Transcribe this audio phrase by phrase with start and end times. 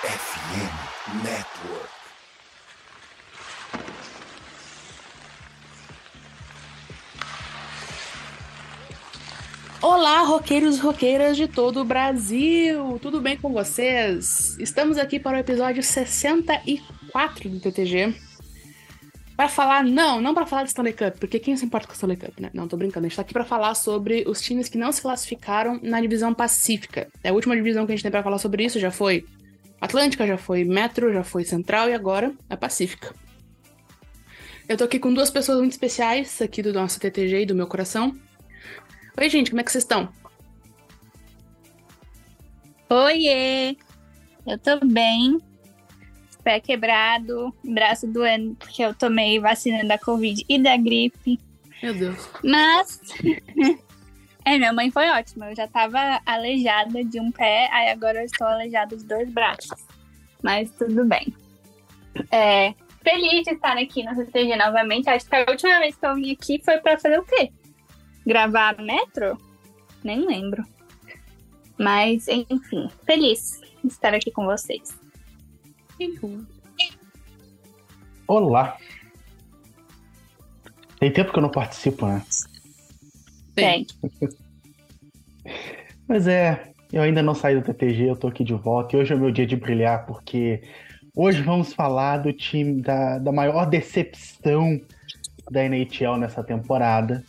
[0.00, 1.88] FM Network.
[9.82, 12.96] Olá, roqueiros e roqueiras de todo o Brasil!
[13.02, 14.56] Tudo bem com vocês?
[14.60, 18.14] Estamos aqui para o episódio 64 do TTG.
[19.36, 21.96] Para falar, não, não para falar de Stanley Cup, porque quem se importa com o
[21.96, 22.50] Stanley Cup, né?
[22.54, 23.06] Não, tô brincando.
[23.06, 26.32] A gente tá aqui para falar sobre os times que não se classificaram na divisão
[26.32, 27.08] Pacífica.
[27.24, 29.24] É a última divisão que a gente tem para falar sobre isso já foi
[29.80, 33.14] Atlântica, já foi Metro, já foi Central e agora a Pacífica.
[34.68, 37.66] Eu tô aqui com duas pessoas muito especiais aqui do nosso TTG e do meu
[37.66, 38.14] coração.
[39.18, 40.12] Oi, gente, como é que vocês estão?
[42.90, 43.76] Oiê!
[44.46, 45.38] Eu tô bem.
[46.42, 51.38] Pé quebrado, braço doendo, porque eu tomei vacina da Covid e da gripe.
[51.82, 52.28] Meu Deus.
[52.42, 53.00] Mas.
[54.48, 55.50] é, minha mãe foi ótima.
[55.50, 59.86] Eu já tava aleijada de um pé, aí agora eu estou aleijada de dois braços.
[60.42, 61.34] Mas tudo bem.
[62.30, 65.10] É, feliz de estar aqui no CTG novamente.
[65.10, 67.52] Acho que a última vez que eu vim aqui foi pra fazer o quê?
[68.26, 69.36] Gravar Metro?
[70.02, 70.64] Nem lembro.
[71.78, 74.98] Mas, enfim, feliz de estar aqui com vocês.
[78.26, 78.76] Olá.
[80.98, 82.24] Tem tempo que eu não participo, né?
[83.60, 83.86] Tem.
[86.06, 89.12] Mas é, eu ainda não saí do TTG, eu tô aqui de volta e hoje
[89.12, 90.62] é o meu dia de brilhar, porque
[91.14, 94.80] hoje vamos falar do time da, da maior decepção
[95.50, 97.22] da NHL nessa temporada.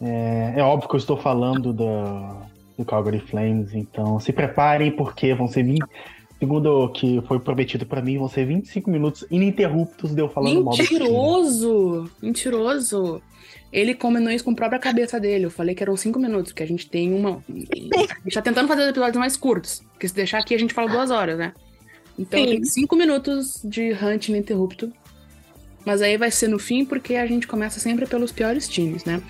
[0.00, 2.36] É, é óbvio que eu estou falando do,
[2.76, 5.82] do Calgary Flames, então se preparem porque vão ser 20,
[6.38, 10.62] segundo o que foi prometido pra mim, vão ser 25 minutos ininterruptos de eu falando
[10.62, 10.98] mal do time.
[10.98, 12.10] Mentiroso!
[12.20, 13.22] Mentiroso!
[13.74, 15.46] Ele combinou isso com a própria cabeça dele.
[15.46, 17.42] Eu falei que eram cinco minutos, porque a gente tem uma.
[17.50, 19.82] A gente tá tentando fazer os episódios mais curtos.
[19.90, 21.52] Porque se deixar aqui, a gente fala duas horas, né?
[22.16, 22.46] Então Sim.
[22.46, 24.92] tem cinco minutos de hunt ininterrupto.
[25.84, 29.20] Mas aí vai ser no fim, porque a gente começa sempre pelos piores times, né?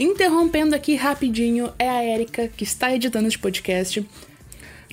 [0.00, 4.04] Interrompendo aqui rapidinho, é a Erika que está editando este podcast.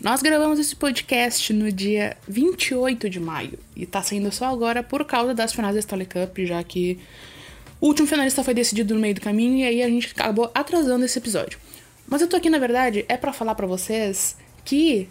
[0.04, 5.06] Nós gravamos esse podcast no dia 28 de maio e tá saindo só agora por
[5.06, 6.98] causa das finais da Stanley Cup, já que
[7.80, 11.06] o último finalista foi decidido no meio do caminho e aí a gente acabou atrasando
[11.06, 11.60] esse episódio.
[12.08, 14.36] Mas eu tô aqui, na verdade, é pra falar pra vocês
[14.66, 15.08] que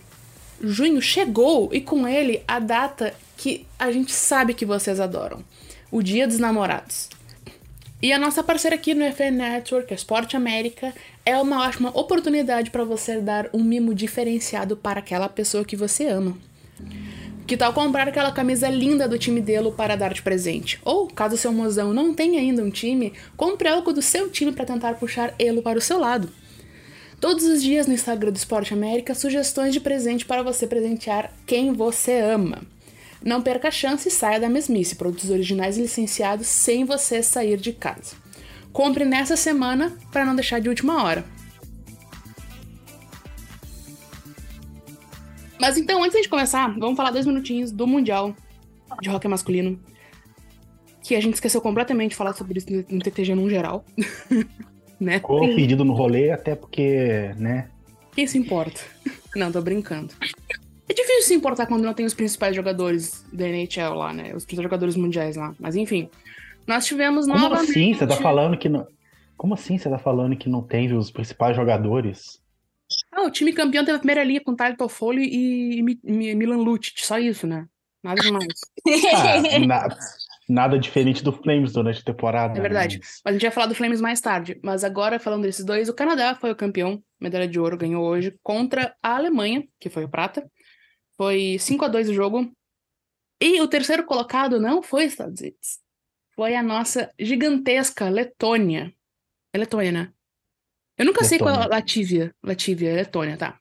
[0.61, 5.45] junho chegou e com ele a data que a gente sabe que vocês adoram:
[5.89, 7.09] o Dia dos Namorados.
[8.03, 10.94] E a nossa parceira aqui no FN Network, a Sport América,
[11.25, 16.06] é uma ótima oportunidade para você dar um mimo diferenciado para aquela pessoa que você
[16.06, 16.38] ama.
[17.47, 20.81] Que tal comprar aquela camisa linda do time dele para dar de presente?
[20.83, 24.65] Ou, caso seu mozão não tenha ainda um time, compre algo do seu time para
[24.65, 26.31] tentar puxar ele para o seu lado.
[27.21, 31.71] Todos os dias no Instagram do Esporte América, sugestões de presente para você presentear quem
[31.71, 32.62] você ama.
[33.25, 37.58] Não perca a chance e saia da mesmice, produtos originais e licenciados sem você sair
[37.58, 38.16] de casa.
[38.72, 41.25] Compre nessa semana para não deixar de última hora.
[45.60, 48.34] Mas então, antes de começar, vamos falar dois minutinhos do Mundial
[49.03, 49.78] de Hockey Masculino.
[51.02, 53.84] Que a gente esqueceu completamente de falar sobre isso no TTG num geral.
[54.98, 55.14] né?
[55.14, 57.69] Ficou perdido no rolê, até porque, né?
[58.14, 58.81] Quem se importa?
[59.37, 60.14] Não, tô brincando.
[60.91, 64.34] É difícil se importar quando não tem os principais jogadores da NHL lá, né?
[64.34, 65.55] Os principais jogadores mundiais lá.
[65.61, 66.11] Mas enfim.
[66.67, 67.71] Nós tivemos Como novamente.
[67.71, 67.95] assim?
[67.95, 68.87] Você tá falando que não.
[69.37, 72.41] Como assim você tá falando que não tem os principais jogadores?
[73.12, 76.56] Ah, o time campeão teve a primeira liga com Tyler Toffoli e Mi- Mi- Milan
[76.56, 77.06] Lucic.
[77.06, 77.67] Só isso, né?
[78.03, 78.47] Nada demais.
[79.15, 79.89] Ah, na-
[80.49, 82.59] nada diferente do Flames durante a temporada.
[82.59, 82.99] É verdade.
[82.99, 84.59] mas- Mas a gente vai falar do Flames mais tarde.
[84.61, 87.00] Mas agora, falando desses dois, o Canadá foi o campeão.
[87.21, 90.45] Medalha de ouro ganhou hoje contra a Alemanha, que foi o prata.
[91.20, 92.50] Foi 5 a 2 o jogo.
[93.42, 95.78] E o terceiro colocado não foi os Estados Unidos.
[96.34, 98.91] Foi a nossa gigantesca Letônia.
[99.53, 100.12] É Letônia, né?
[100.97, 101.76] Eu nunca sei qual é a Letônia.
[101.76, 102.34] Latívia.
[102.42, 103.61] Latívia, é Letônia, tá.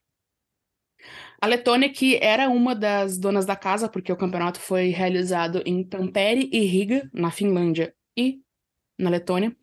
[1.41, 5.83] A Letônia, que era uma das donas da casa, porque o campeonato foi realizado em
[5.83, 8.41] Tampere e Riga, na Finlândia e
[8.97, 9.53] na Letônia.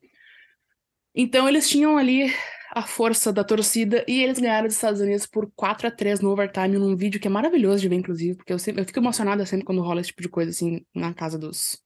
[1.15, 2.31] Então eles tinham ali
[2.77, 6.31] a força da torcida e eles ganharam dos Estados Unidos por 4 a 3 no
[6.31, 9.47] overtime, num vídeo que é maravilhoso de ver, inclusive, porque eu, sempre, eu fico emocionada
[9.47, 11.83] sempre quando rola esse tipo de coisa, assim, na casa dos,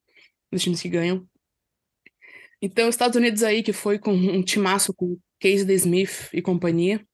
[0.50, 1.24] dos times que ganham.
[2.60, 7.06] Então, os Estados Unidos aí, que foi com um timaço com Casey Smith e companhia,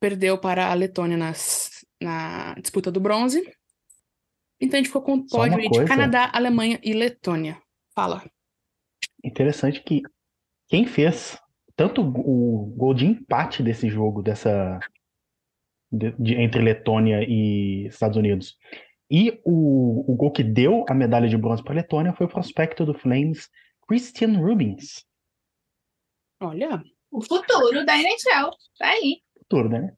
[0.00, 3.48] perdeu para a Letônia nas, na disputa do bronze.
[4.60, 5.86] Então a gente ficou com o pódio de coisa.
[5.86, 7.62] Canadá, Alemanha e Letônia.
[7.94, 8.28] Fala.
[9.22, 10.02] Interessante que
[10.68, 11.38] quem fez
[11.76, 14.78] tanto o gol de empate desse jogo, dessa
[15.90, 18.56] de, de, entre Letônia e Estados Unidos,
[19.10, 22.30] e o, o gol que deu a medalha de bronze para a Letônia foi o
[22.30, 23.48] prospecto do Flames,
[23.86, 25.04] Christian Rubins.
[26.40, 26.82] Olha.
[27.10, 28.50] O futuro da NHL.
[28.78, 29.22] Tá aí.
[29.38, 29.94] Futuro, né?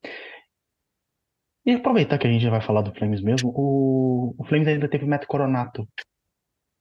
[1.65, 5.05] E aproveitar que a gente vai falar do Flames mesmo, o, o Flames ainda teve
[5.05, 5.89] o Matt Coronato.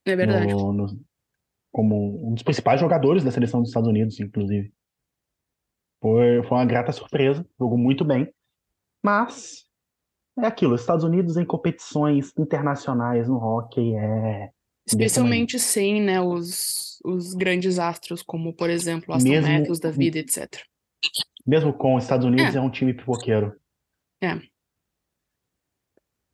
[0.04, 0.52] É verdade.
[0.52, 0.86] No, no,
[1.72, 4.72] como um dos principais jogadores da seleção dos Estados Unidos, inclusive.
[6.06, 8.32] Foi, foi uma grata surpresa, jogou muito bem.
[9.04, 9.64] Mas
[10.38, 14.50] é aquilo, Estados Unidos em competições internacionais no hockey é.
[14.86, 20.20] Especialmente sem, né, os, os grandes astros, como, por exemplo, Aston mesmo, Matthews da vida,
[20.20, 20.62] etc.
[21.44, 23.58] Mesmo com os Estados Unidos, é, é um time pipoqueiro.
[24.22, 24.40] É.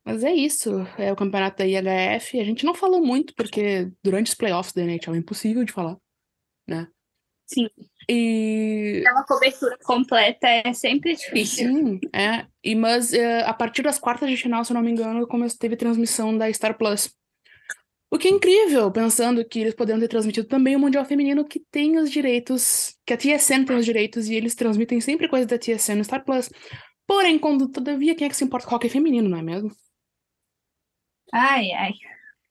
[0.05, 2.39] Mas é isso, é o campeonato da IHF.
[2.39, 5.97] A gente não falou muito, porque durante os playoffs da NHL é impossível de falar,
[6.67, 6.87] né?
[7.53, 7.69] Sim.
[8.09, 9.03] E.
[9.05, 11.67] É uma cobertura completa, é sempre difícil.
[11.67, 12.45] Sim, é.
[12.63, 15.59] E, mas é, a partir das quartas de final, se eu não me engano, começou,
[15.59, 17.13] teve transmissão da Star Plus.
[18.11, 21.59] O que é incrível, pensando que eles poderiam ter transmitido também o Mundial Feminino, que
[21.71, 25.57] tem os direitos, que a TSN tem os direitos, e eles transmitem sempre coisas da
[25.57, 26.49] TSN no Star Plus.
[27.07, 29.71] Porém, quando todavia, quem é que se importa com hockey feminino, não é mesmo?
[31.33, 31.93] Ai, ai.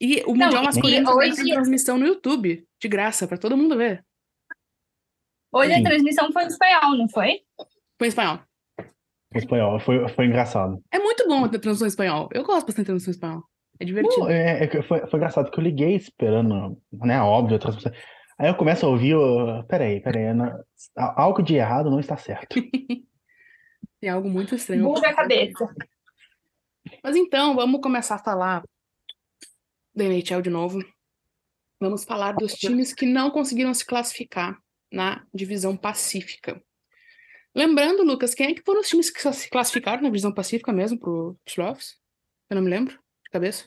[0.01, 1.35] E o Mundial não, Masculino hoje...
[1.37, 4.03] tem transmissão no YouTube, de graça, para todo mundo ver.
[5.53, 5.81] Hoje Sim.
[5.81, 7.41] a transmissão foi em espanhol, não foi?
[7.97, 8.39] Foi em espanhol.
[8.79, 10.83] Em espanhol, foi, foi engraçado.
[10.91, 12.29] É muito bom a transmissão em espanhol.
[12.33, 13.43] Eu gosto bastante da transmissão em espanhol.
[13.79, 14.29] É divertido.
[14.29, 17.21] é, é, foi, foi engraçado que eu liguei esperando, né?
[17.21, 17.91] Óbvio, a transmissão.
[18.39, 20.51] Aí eu começo a ouvir, uh, peraí, peraí, não,
[20.95, 22.55] algo de errado não está certo.
[24.01, 24.83] é algo muito estranho.
[24.83, 25.67] Muda a cabeça.
[27.03, 28.63] Mas então, vamos começar a falar
[29.95, 30.79] da NHL de novo.
[31.79, 34.57] Vamos falar dos times que não conseguiram se classificar
[34.93, 36.61] na divisão pacífica.
[37.55, 40.99] Lembrando, Lucas, quem é que foram os times que se classificaram na divisão pacífica mesmo
[40.99, 41.95] para os playoffs?
[42.49, 42.93] Eu não me lembro,
[43.23, 43.65] de cabeça.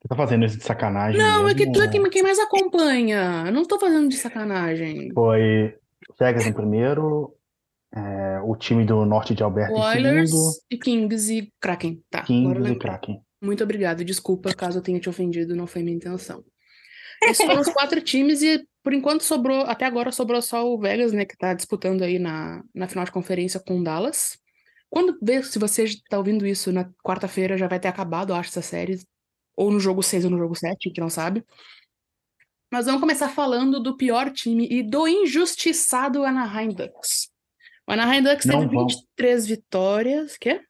[0.00, 1.20] Você tá fazendo isso de sacanagem?
[1.20, 1.48] Não, mesmo?
[1.48, 3.44] é que tu é quem, quem mais acompanha.
[3.46, 5.12] Eu não tô fazendo de sacanagem.
[5.12, 5.76] Foi
[6.18, 7.34] Vegas em primeiro,
[7.94, 10.54] é, o time do norte de Alberta Oilers em segundo.
[10.70, 12.02] e Kings e Kraken.
[12.10, 13.22] Tá, Kings e Kraken.
[13.42, 14.04] Muito obrigado.
[14.04, 16.44] Desculpa caso eu tenha te ofendido, não foi minha intenção.
[17.22, 21.12] Esses foram os quatro times e, por enquanto, sobrou, até agora sobrou só o Vegas,
[21.12, 24.38] né, que tá disputando aí na, na final de conferência com o Dallas.
[24.88, 28.62] Quando vê, se você está ouvindo isso na quarta-feira, já vai ter acabado, acho, essa
[28.62, 28.98] série.
[29.54, 31.44] Ou no jogo 6 ou no jogo 7, que não sabe.
[32.72, 37.28] Mas vamos começar falando do pior time e do injustiçado Anaheim Ducks.
[37.86, 38.94] O Anaheim Ducks não teve vamos...
[38.94, 40.38] 23 vitórias.
[40.38, 40.62] Quê?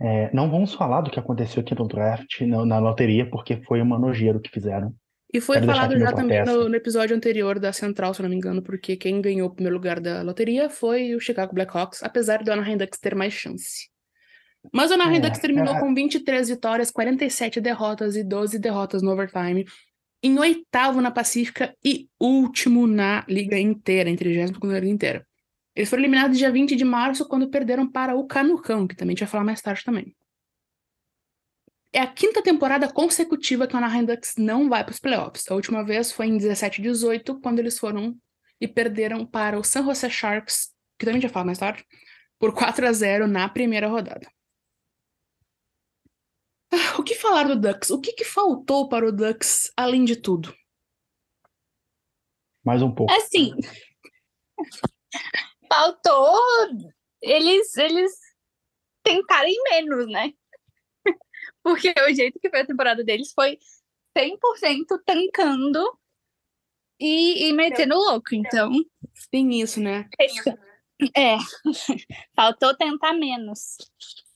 [0.00, 3.82] É, não vamos falar do que aconteceu aqui no draft, na, na loteria, porque foi
[3.82, 4.94] uma nojeira o que fizeram.
[5.32, 8.34] E foi Quero falado já também no, no, episódio anterior da Central, se não me
[8.34, 12.52] engano, porque quem ganhou o primeiro lugar da loteria foi o Chicago Blackhawks, apesar do
[12.52, 13.88] Anaheim Ducks ter mais chance.
[14.72, 15.80] Mas o Anaheim é, Ducks terminou é...
[15.80, 19.64] com 23 vitórias, 47 derrotas e 12 derrotas no overtime,
[20.22, 25.26] em oitavo na Pacífica e último na liga inteira, em 30 na liga inteira.
[25.74, 29.14] Eles foram eliminados dia 20 de março, quando perderam para o Canucão, que também a
[29.14, 30.14] gente vai falar mais tarde também.
[31.92, 35.50] É a quinta temporada consecutiva que o Anaheim Ducks não vai para os playoffs.
[35.50, 38.16] A última vez foi em 17 e 18, quando eles foram
[38.60, 41.84] e perderam para o San Jose Sharks, que também já fala mais tarde,
[42.38, 44.30] por 4 a 0 na primeira rodada.
[46.72, 47.90] Ah, o que falar do Ducks?
[47.90, 50.54] O que, que faltou para o Ducks, além de tudo?
[52.64, 53.12] Mais um pouco.
[53.12, 53.52] Assim,
[55.68, 56.38] faltou
[57.20, 58.12] eles, eles
[59.02, 60.32] tentarem menos, né?
[61.62, 63.58] Porque o jeito que foi a temporada deles foi
[64.16, 65.98] 100% tancando
[66.98, 68.70] e, e metendo louco, então...
[69.30, 70.08] Tem isso, né?
[71.16, 71.36] É,
[72.36, 73.76] faltou tentar menos.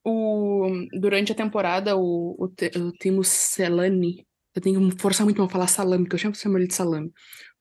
[0.02, 5.48] O, durante a temporada, o, o, o Timo Celani, eu tenho que forçar muito pra
[5.48, 7.08] falar salame, porque eu sempre chamo ele de salame.
[7.08, 7.12] O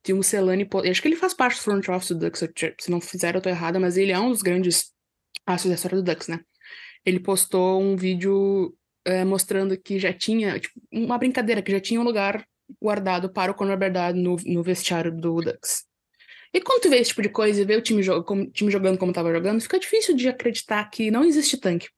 [0.04, 2.44] Timo Celani, acho que ele faz parte do front office do Ducks,
[2.80, 4.94] se não fizer eu tô errada, mas ele é um dos grandes
[5.46, 6.40] astros da história do Ducks, né?
[7.06, 8.74] Ele postou um vídeo
[9.06, 12.46] é, mostrando que já tinha, tipo, uma brincadeira, que já tinha um lugar
[12.82, 15.86] guardado para o Conor Berdard no, no vestiário do Ducks.
[16.54, 18.72] E quando tu vê esse tipo de coisa e vê o time, jo como, time
[18.72, 21.90] jogando como estava jogando, fica difícil de acreditar que não existe tanque.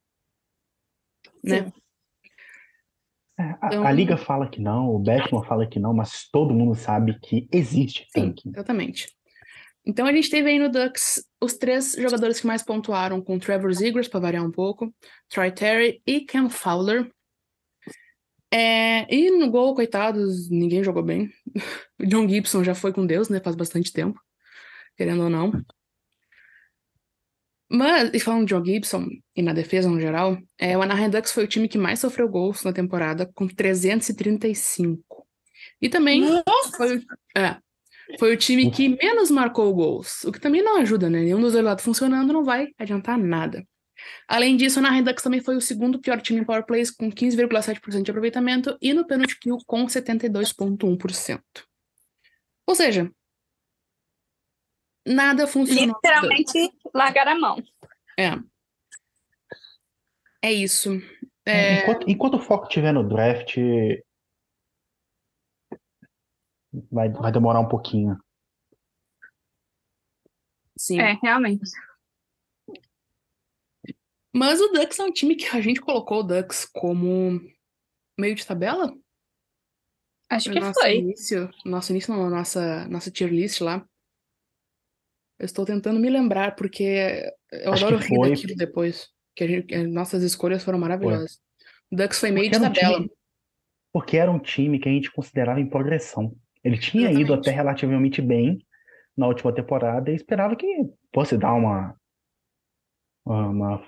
[1.44, 1.72] Né?
[3.38, 6.54] É, a, então, a, Liga fala que não, o Batman fala que não, mas todo
[6.54, 8.44] mundo sabe que existe tanque.
[8.44, 9.15] Sim, exatamente.
[9.86, 13.72] Então a gente teve aí no Ducks os três jogadores que mais pontuaram com Trevor
[13.72, 14.94] Zegras, para variar um pouco,
[15.30, 17.12] Troy Terry e Cam Fowler.
[18.52, 21.30] É, e no gol, coitados, ninguém jogou bem.
[22.00, 23.40] O John Gibson já foi com Deus, né?
[23.40, 24.20] Faz bastante tempo.
[24.98, 25.52] querendo ou não.
[27.70, 31.32] Mas, e falando de John Gibson e na defesa no geral, é, o Anaheim Ducks
[31.32, 35.28] foi o time que mais sofreu gols na temporada, com 335.
[35.82, 36.24] E também
[36.78, 37.04] foi,
[37.36, 37.58] é,
[38.20, 41.20] foi o time que menos marcou gols, o que também não ajuda, né?
[41.20, 43.66] Nenhum dos dois lados funcionando não vai adiantar nada.
[44.28, 48.04] Além disso, na Redux também foi o segundo pior time em power plays, com 15,7%
[48.04, 51.42] de aproveitamento, e no penalty kill com 72,1%.
[52.68, 53.12] Ou seja,
[55.06, 55.96] nada funcionou.
[55.96, 57.64] Literalmente largar a mão.
[58.18, 58.38] É.
[60.42, 61.02] É isso.
[61.46, 61.82] É...
[61.82, 63.58] Enquanto, enquanto o foco estiver no draft,
[66.92, 68.18] vai, vai demorar um pouquinho.
[70.78, 71.00] Sim.
[71.00, 71.64] É, realmente.
[74.34, 77.40] Mas o Ducks é um time que a gente colocou o Ducks como
[78.20, 78.94] meio de tabela?
[80.30, 80.98] Acho que nosso foi.
[80.98, 83.88] início, nosso início não, nossa, nossa tier list lá.
[85.40, 88.30] Eu estou tentando me lembrar, porque eu Acho adoro rir foi.
[88.32, 89.10] daquilo depois.
[89.36, 91.40] Que a gente, que nossas escolhas foram maravilhosas.
[91.92, 92.98] O Ducks foi meio Porque de era um tabela.
[93.04, 93.16] time-
[93.94, 96.36] porque era um time que a gente considerava em progressão.
[96.66, 97.50] Ele tinha ido Exatamente.
[97.50, 98.58] até relativamente bem
[99.16, 100.68] na última temporada e esperava que
[101.14, 101.96] fosse dar uma,
[103.24, 103.88] uma-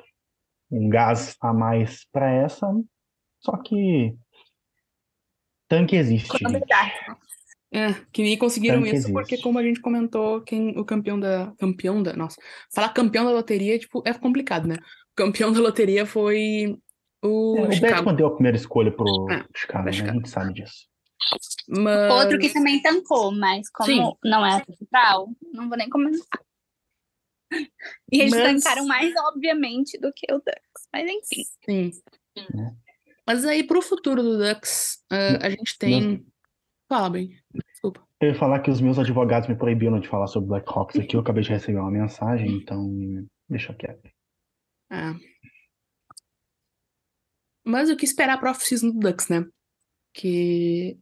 [0.71, 2.67] um gás a mais para essa.
[3.39, 4.15] Só que
[5.67, 6.29] tanque existe.
[7.71, 9.43] É, que nem conseguiram Tanque isso, porque existe.
[9.43, 11.51] como a gente comentou, quem, o campeão da.
[11.59, 12.13] Campeão da.
[12.15, 12.39] Nossa,
[12.73, 14.75] falar campeão da loteria, tipo, é complicado, né?
[14.75, 16.77] O campeão da loteria foi
[17.21, 17.93] o É, o Chicago.
[17.95, 19.89] Batman deu a primeira escolha pro É, Chicago, né?
[19.89, 20.17] A Chicago.
[20.17, 20.87] gente sabe disso.
[21.67, 22.11] Mas.
[22.11, 24.13] Outro que também tancou, mas como Sim.
[24.23, 26.41] não é a principal, não vou nem comentar.
[28.11, 30.87] E eles Mas- tancaram mais, obviamente, do que o Ducks.
[30.93, 31.43] Mas enfim.
[31.65, 31.91] Sim.
[33.25, 36.25] Mas aí, pro futuro do Ducks, ah, a gente tem.
[36.89, 37.37] Fala bem.
[37.71, 38.05] Desculpa.
[38.21, 41.15] Eu ia falar que os meus advogados me proibiram de falar sobre Blackhawks aqui.
[41.15, 42.89] Eu acabei de receber uma mensagem, então
[43.49, 44.09] deixa quieto.
[44.91, 45.13] É.
[47.65, 49.45] Mas o que esperar pro off-season do Ducks, né?
[50.13, 50.97] Que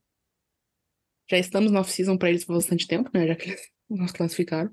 [1.29, 3.27] já estamos no off-season pra eles por bastante tempo, né?
[3.27, 4.71] Já que eles nos classificaram.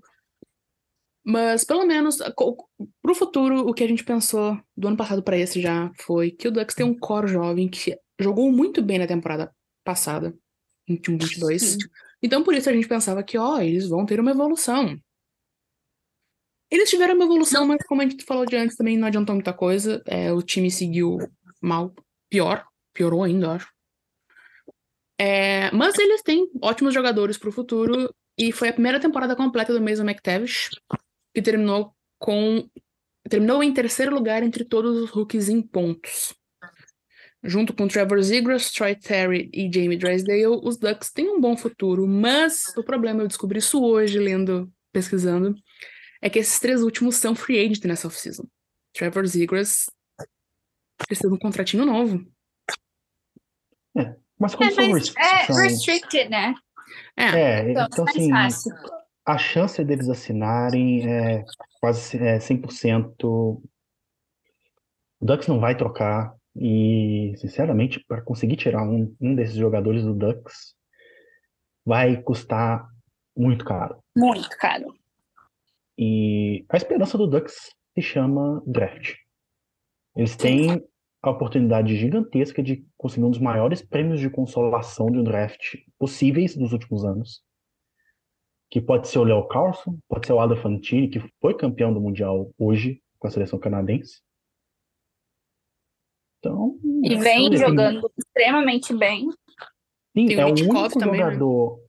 [1.25, 2.19] Mas pelo menos
[3.01, 6.49] pro futuro, o que a gente pensou do ano passado pra esse já foi que
[6.49, 9.55] o Ducks tem um core jovem que jogou muito bem na temporada
[9.85, 10.37] passada,
[10.89, 11.59] 21-22.
[11.59, 11.79] Sim.
[12.21, 14.99] Então por isso a gente pensava que, ó, eles vão ter uma evolução.
[16.69, 19.53] Eles tiveram uma evolução, mas como a gente falou de antes, também não adiantou muita
[19.53, 20.03] coisa.
[20.07, 21.19] É, o time seguiu
[21.61, 21.95] mal,
[22.31, 23.72] pior, piorou ainda, eu acho.
[25.25, 29.81] É, mas eles têm ótimos jogadores pro futuro e foi a primeira temporada completa do
[29.81, 30.71] Mason McTavish,
[31.33, 32.69] que terminou com
[33.31, 36.35] terminou em terceiro lugar entre todos os rookies em pontos.
[37.41, 42.05] Junto com Trevor Zegras, Troy Terry e Jamie Drysdale, os Ducks têm um bom futuro,
[42.05, 45.55] mas o problema, eu descobri isso hoje lendo, pesquisando,
[46.21, 48.45] é que esses três últimos são free agent nessa offseason.
[48.93, 49.89] Trevor Zegras
[50.99, 52.27] precisa de um contratinho novo.
[54.43, 56.55] Mas como É, são, mas é restricted, né?
[57.17, 58.75] É, É, Então, então assim, fácil.
[59.25, 61.45] a chance deles assinarem é
[61.81, 63.15] quase é, 100%.
[63.25, 63.63] O
[65.21, 66.35] Ducks não vai trocar.
[66.57, 70.75] E, sinceramente, para conseguir tirar um, um desses jogadores do Ducks,
[71.87, 72.87] vai custar
[73.35, 74.03] muito caro.
[74.17, 74.93] Muito caro.
[75.97, 79.15] E a esperança do Ducks se chama draft.
[80.17, 80.85] Eles têm
[81.23, 86.57] a oportunidade gigantesca de conseguir um dos maiores prêmios de consolação de um draft possíveis
[86.57, 87.43] dos últimos anos.
[88.69, 92.01] Que pode ser o Léo Carlson, pode ser o Adam Fantini, que foi campeão do
[92.01, 94.21] Mundial hoje com a seleção canadense.
[96.39, 99.29] Então, E vem tem- jogando extremamente bem.
[100.17, 101.27] Sim, é o único também, né?
[101.27, 101.81] jogador.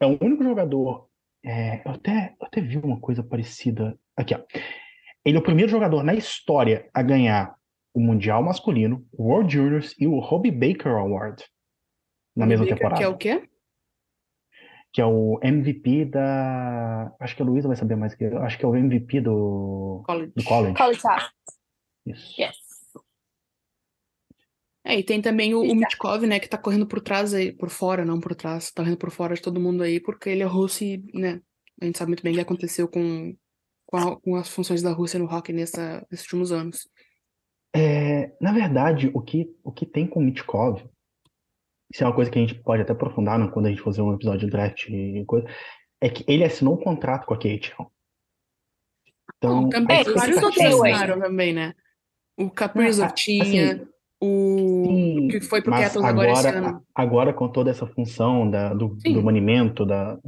[0.00, 1.08] É o único jogador.
[1.44, 3.98] é, eu, até, eu até vi uma coisa parecida.
[4.16, 4.42] Aqui, ó.
[5.24, 7.56] Ele é o primeiro jogador na história a ganhar
[7.94, 11.44] o Mundial Masculino, o World Juniors e o Robbie Baker Award
[12.36, 12.98] na mesma Baker, temporada.
[13.00, 13.48] Que é o quê?
[14.92, 17.14] Que é o MVP da.
[17.20, 18.38] Acho que a Luísa vai saber mais que eu.
[18.42, 20.32] Acho que é o MVP do, College.
[20.34, 20.74] do college.
[20.74, 21.00] College.
[22.06, 22.40] Isso.
[22.40, 22.56] Yes.
[24.84, 25.74] É, e tem também o, o.
[25.74, 28.98] Mitkov, né, que tá correndo por trás aí, por fora, não por trás, tá correndo
[28.98, 31.40] por fora de todo mundo aí, porque ele é russo e, né,
[31.80, 33.36] a gente sabe muito bem o que aconteceu com,
[33.86, 36.88] com, a- com as funções da Rússia no hockey nessa, nesses últimos anos.
[37.74, 40.82] É, na verdade, o que, o que tem com o Mitkov,
[41.92, 44.02] isso é uma coisa que a gente pode até aprofundar né, quando a gente fazer
[44.02, 45.46] um episódio de draft e coisa,
[46.00, 47.86] é que ele assinou um contrato com a KHL.
[49.36, 50.92] Então, também, vários outros expectativa- ué.
[50.92, 51.74] assinaram também, né?
[52.36, 53.86] O Kaprizov Ah, tinha, assim,
[54.20, 56.86] o Sim, que foi pro Capitals agora esse agora, ano.
[56.94, 59.14] agora com toda essa função da, do, Sim.
[59.14, 60.18] do banimento, da,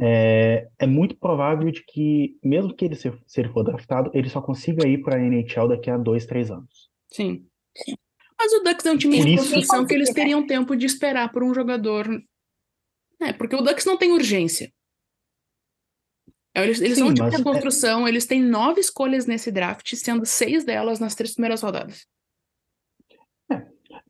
[0.00, 4.28] é, é muito provável de que, mesmo que ele se, se ele for draftado, ele
[4.28, 6.88] só consiga ir para a NHL daqui a dois, três anos.
[7.12, 7.46] Sim.
[8.38, 11.42] Mas o Ducks é um time de construção que eles teriam tempo de esperar por
[11.42, 12.06] um jogador.
[13.20, 14.72] É, porque o Ducks não tem urgência.
[16.54, 19.50] É, Eles, eles Sim, são um time mas- de construção, eles têm nove escolhas nesse
[19.50, 22.06] draft, sendo seis delas nas três primeiras rodadas.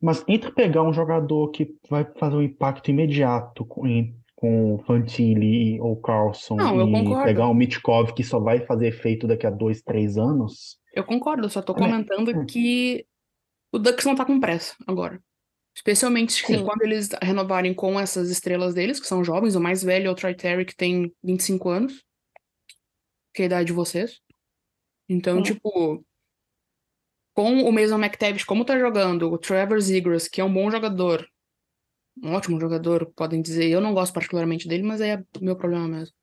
[0.01, 4.79] Mas entre pegar um jogador que vai fazer um impacto imediato com, em- com o
[4.85, 9.51] Fantilli ou Carlson Não, e pegar um Mitkov que só vai fazer efeito daqui a
[9.51, 12.45] dois, três anos, Eu concordo, eu só tô É, comentando é.
[12.45, 13.05] que
[13.73, 15.21] o Ducks não tá com pressa agora.
[15.75, 19.57] Especialmente quando eles renovarem com essas estrelas deles, que são jovens.
[19.57, 22.05] O mais velho é o Troy Terry, que tem 25 anos,
[23.35, 24.21] que é a idade de vocês.
[25.09, 25.55] Então, Sim.
[25.55, 26.05] tipo,
[27.35, 31.29] com o Mason McTavish, como tá jogando, o Trevor Zegras, que é um bom jogador,
[32.23, 33.69] um ótimo jogador, podem dizer.
[33.69, 36.15] Eu não gosto particularmente dele, mas é meu problema mesmo.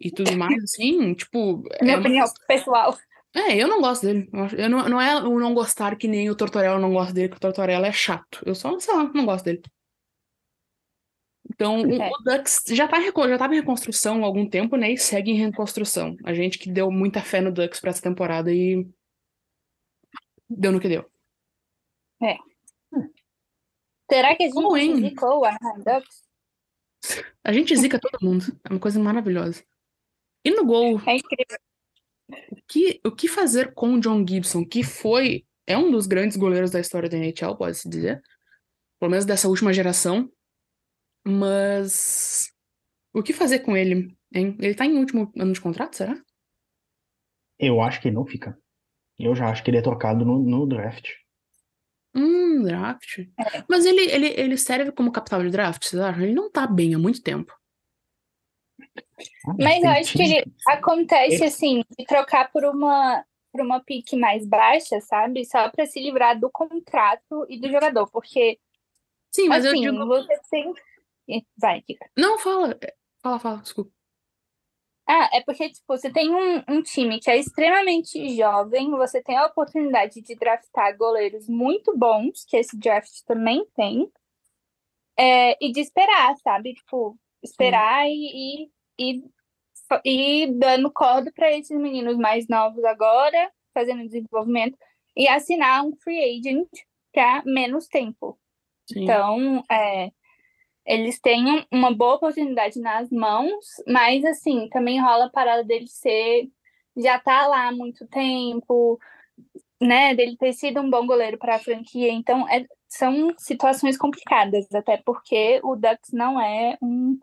[0.00, 1.62] E tudo mais, assim, tipo.
[1.72, 2.96] é Minha uma opinião pessoal.
[3.34, 4.28] é, eu não gosto dele.
[4.56, 7.36] Eu, não, não é o não gostar que nem o Tortorella não gosta dele, que
[7.36, 8.42] o Tortorella é chato.
[8.44, 9.62] Eu só, sei lá, não gosto dele.
[11.52, 12.08] Então, o, É.
[12.08, 14.92] o Ducks já tá, já tava em reconstrução há algum tempo, né?
[14.92, 16.16] E segue em reconstrução.
[16.24, 18.86] A gente que deu muita fé no Ducks pra essa temporada e
[20.48, 21.04] deu no que deu.
[24.10, 25.42] Será que a gente Como, zicou
[25.78, 26.22] Ducks?
[27.44, 28.44] A gente zica todo mundo.
[28.64, 29.64] É uma coisa maravilhosa.
[30.44, 31.58] E no gol, É incrível.
[32.50, 36.36] o que, o que fazer com o John Gibson, que foi, é um dos grandes
[36.36, 38.20] goleiros da história da NHL, pode-se dizer.
[38.98, 40.30] Pelo menos dessa última geração.
[41.26, 42.50] Mas
[43.14, 44.56] o que fazer com ele, hein?
[44.60, 46.20] Ele tá em último ano de contrato, será?
[47.60, 48.58] eu acho que ele não fica.
[49.18, 51.10] Eu já acho que ele é trocado no, no draft.
[52.14, 53.20] Hum, draft.
[53.68, 56.22] Mas ele, ele, ele serve como capital de draft, vocês acham?
[56.22, 57.54] Ele não tá bem há muito tempo.
[59.58, 64.16] Mas eu acho que time ele acontece assim, de trocar por uma por uma pique
[64.16, 65.44] mais baixa, sabe?
[65.44, 68.58] Só para se livrar do contrato e do jogador, porque
[69.32, 70.06] Sim, mas eu assim, digo.
[70.06, 70.72] você tem
[71.56, 72.10] Vai, Kika.
[72.16, 72.78] Não, fala.
[73.22, 73.92] Fala, fala, desculpa.
[75.12, 79.36] Ah, é porque, tipo, você tem um, um time que é extremamente jovem, você tem
[79.36, 84.08] a oportunidade de draftar goleiros muito bons, que esse draft também tem,
[85.18, 86.74] é, e de esperar, sabe?
[86.74, 89.20] Tipo, esperar e, e,
[90.04, 94.78] e, e dando corda para esses meninos mais novos agora, fazendo desenvolvimento,
[95.16, 96.68] e assinar um free agent
[97.12, 98.38] para menos tempo.
[98.86, 99.02] Sim.
[99.02, 100.12] Então, é,
[100.86, 105.86] eles têm um- uma boa oportunidade nas mãos, mas assim, também rola a parada dele
[105.86, 106.48] ser
[106.96, 108.98] já tá lá há muito tempo,
[109.80, 110.14] né?
[110.14, 112.10] Dele ter sido um bom goleiro para a franquia.
[112.12, 117.18] Então, é- são situações complicadas, até porque o Ducks não é um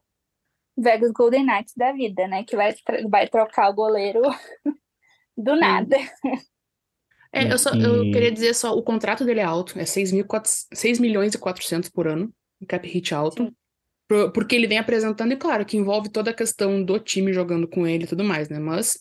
[0.78, 2.43] Vegas Golden Knights da vida, né?
[2.43, 2.74] Que vai,
[3.10, 4.22] vai trocar o goleiro
[5.36, 5.98] do nada.
[7.32, 10.26] É, eu, só, eu queria dizer só, o contrato dele é alto, é 6, mil,
[10.74, 13.56] 6 milhões e 400 por ano, um cap hit alto, Sim.
[14.34, 17.86] Porque ele vem apresentando, e claro, que envolve toda a questão do time jogando com
[17.86, 18.98] ele e tudo mais, né, mas...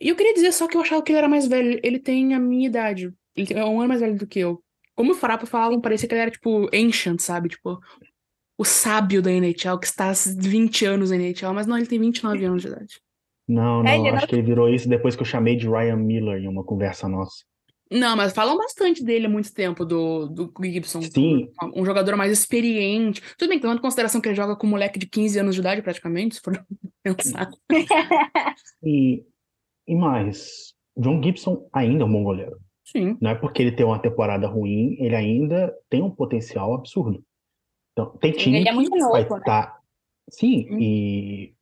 [0.00, 2.32] E eu queria dizer só que eu achava que ele era mais velho, ele tem
[2.32, 4.62] a minha idade, ele é um ano mais velho do que eu.
[4.94, 7.78] Como o Farapa falava, parecia que ele era, tipo, ancient, sabe, tipo,
[8.56, 11.98] o sábio da NHL, que está há 20 anos na NHL, mas não, ele tem
[11.98, 13.00] 29 anos de idade.
[13.48, 15.96] Não, não, É, acho não- que ele virou isso depois que eu chamei de Ryan
[15.96, 17.44] Miller em uma conversa nossa.
[17.94, 21.00] Não, mas falam bastante dele há muito tempo, do, do Gibson.
[21.02, 21.48] Sim.
[21.74, 23.22] Um jogador mais experiente.
[23.38, 25.60] Tudo bem, tomando em consideração que ele joga com um moleque de 15 anos de
[25.60, 26.54] idade, praticamente, se for
[27.04, 27.50] pensar.
[28.82, 29.24] E,
[29.86, 32.58] e mais, John Gibson ainda é um bom goleiro.
[32.84, 33.16] Sim.
[33.20, 37.24] Não é porque ele tem uma temporada ruim, ele ainda tem um potencial absurdo.
[37.92, 39.40] Então, tem time Ele é muito que vai novo, né?
[39.40, 39.80] estar.
[40.30, 40.78] Sim, Hum.
[40.80, 41.54] e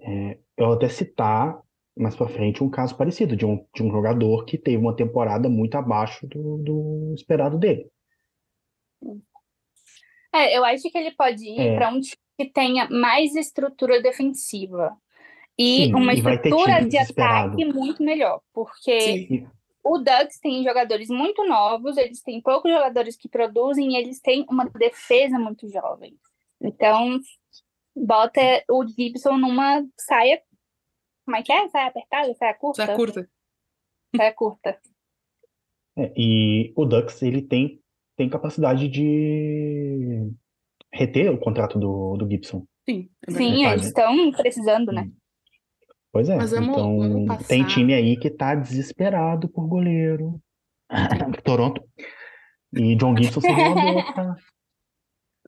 [0.00, 1.60] é, eu vou até citar
[1.96, 5.48] mais pra frente um caso parecido de um, de um jogador que teve uma temporada
[5.48, 7.86] muito abaixo do, do esperado dele.
[10.34, 11.76] É, eu acho que ele pode ir É.
[11.76, 14.96] para um time que tenha mais estrutura defensiva
[15.58, 19.46] e Sim, uma e estrutura de ataque muito melhor, porque Sim.
[19.84, 24.46] o Ducks tem jogadores muito novos, eles têm poucos jogadores que produzem e eles têm
[24.48, 26.16] uma defesa muito jovem.
[26.58, 27.20] Então,
[27.94, 30.40] bota o Gibson numa saia.
[31.24, 31.68] Como é que é?
[31.68, 32.34] Saia apertada?
[32.34, 32.84] Saia curta?
[32.86, 33.28] Saia curta.
[34.16, 34.78] Saia curta.
[35.94, 37.78] É, e o Ducks ele tem,
[38.16, 40.26] tem capacidade de
[40.90, 42.64] reter o contrato do, do Gibson.
[42.88, 43.30] Sim, é.
[43.30, 45.10] Sim, eles estão precisando, né?
[46.10, 47.74] Pois é, Mas vamos- então vamos tem passar.
[47.74, 50.40] time aí que tá desesperado por goleiro.
[51.44, 51.84] Toronto.
[52.74, 54.36] E John Gibson seria uma boa pra-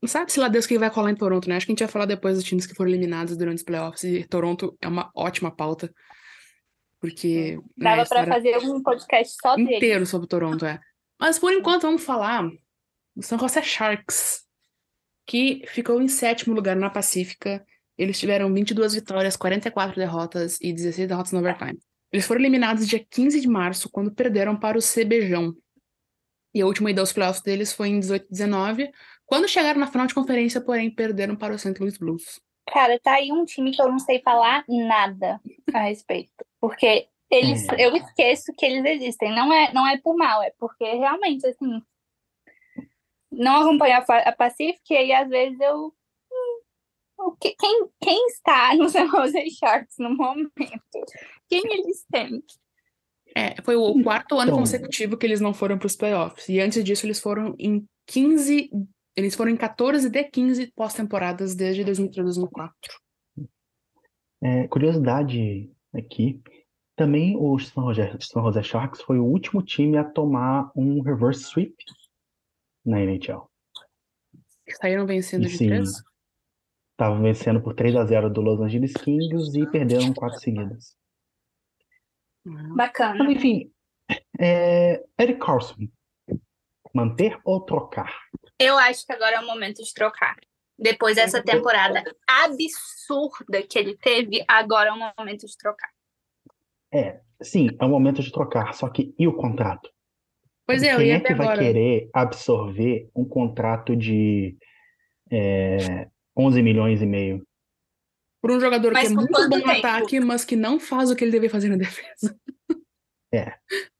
[0.06, 1.56] sabe-se lá Deus que vai colar em Toronto, né?
[1.56, 4.04] Acho que a gente vai falar depois dos times que foram eliminados durante os playoffs.
[4.04, 5.92] E Toronto é uma ótima pauta.
[7.00, 7.58] Porque.
[7.76, 10.80] né, Dava história fazer um podcast só inteiro sobre Toronto, é.
[11.20, 12.48] Mas por enquanto vamos falar
[13.14, 14.44] do San Jose Sharks,
[15.26, 17.64] que ficou em sétimo lugar na Pacífica.
[17.96, 21.78] Eles tiveram 22 vitórias, 44 derrotas e 16 derrotas no overtime.
[22.12, 25.54] Eles foram eliminados dia 15 de março, quando perderam para o CBJão.
[26.52, 28.90] E a última ida aos playoffs deles foi em 18-19,
[29.26, 31.78] quando chegaram na final de conferência, porém perderam para o St.
[31.80, 32.40] Louis Blues.
[32.72, 35.40] Cara, tá aí um time que eu não sei falar nada
[35.72, 36.30] a respeito.
[36.60, 37.86] Porque eles, É.
[37.86, 39.34] eu esqueço que eles existem.
[39.34, 41.82] Não é, não é por mal, é porque realmente, assim,
[43.30, 45.92] não acompanho a, Pacific e aí às vezes eu.
[47.18, 50.52] hum, que- Quem, quem está no San Jose Sharks no momento?
[51.48, 52.42] Quem eles têm?
[53.36, 56.48] É, foi o quarto ano Então- consecutivo que eles não foram para os playoffs.
[56.48, 58.70] E antes disso, eles foram em 15.
[59.16, 62.74] Eles foram em 14 de 15 pós-temporadas desde 2003 2004.
[64.42, 66.42] É, curiosidade aqui,
[66.96, 71.44] também o San Jose, San Jose Sharks foi o último time a tomar um reverse
[71.44, 71.74] sweep
[72.84, 73.48] na NHL.
[74.80, 76.02] Saíram vencendo E de sim, três.
[76.92, 80.96] Estavam vencendo por 3 a 0 do Los Angeles Kings e perderam quatro seguidas.
[82.76, 83.24] Bacana.
[83.24, 83.72] Mas, enfim,
[84.38, 85.88] é, Eric Carlson,
[86.94, 88.14] manter ou trocar?
[88.58, 90.36] Eu acho que agora é o momento de trocar.
[90.78, 95.90] Depois dessa temporada absurda que ele teve, agora é o momento de trocar.
[96.92, 99.90] É, sim, é o momento de trocar, só que e o contrato?
[100.66, 101.60] Pois é, eu Quem ia é que vai agora.
[101.60, 104.56] querer absorver um contrato de
[105.30, 107.46] é, 11 milhões e meio?
[108.40, 111.16] Por um jogador Mas que é muito bom no ataque, mas que não faz o
[111.16, 112.38] que ele deveria fazer na defesa.
[113.32, 113.54] É.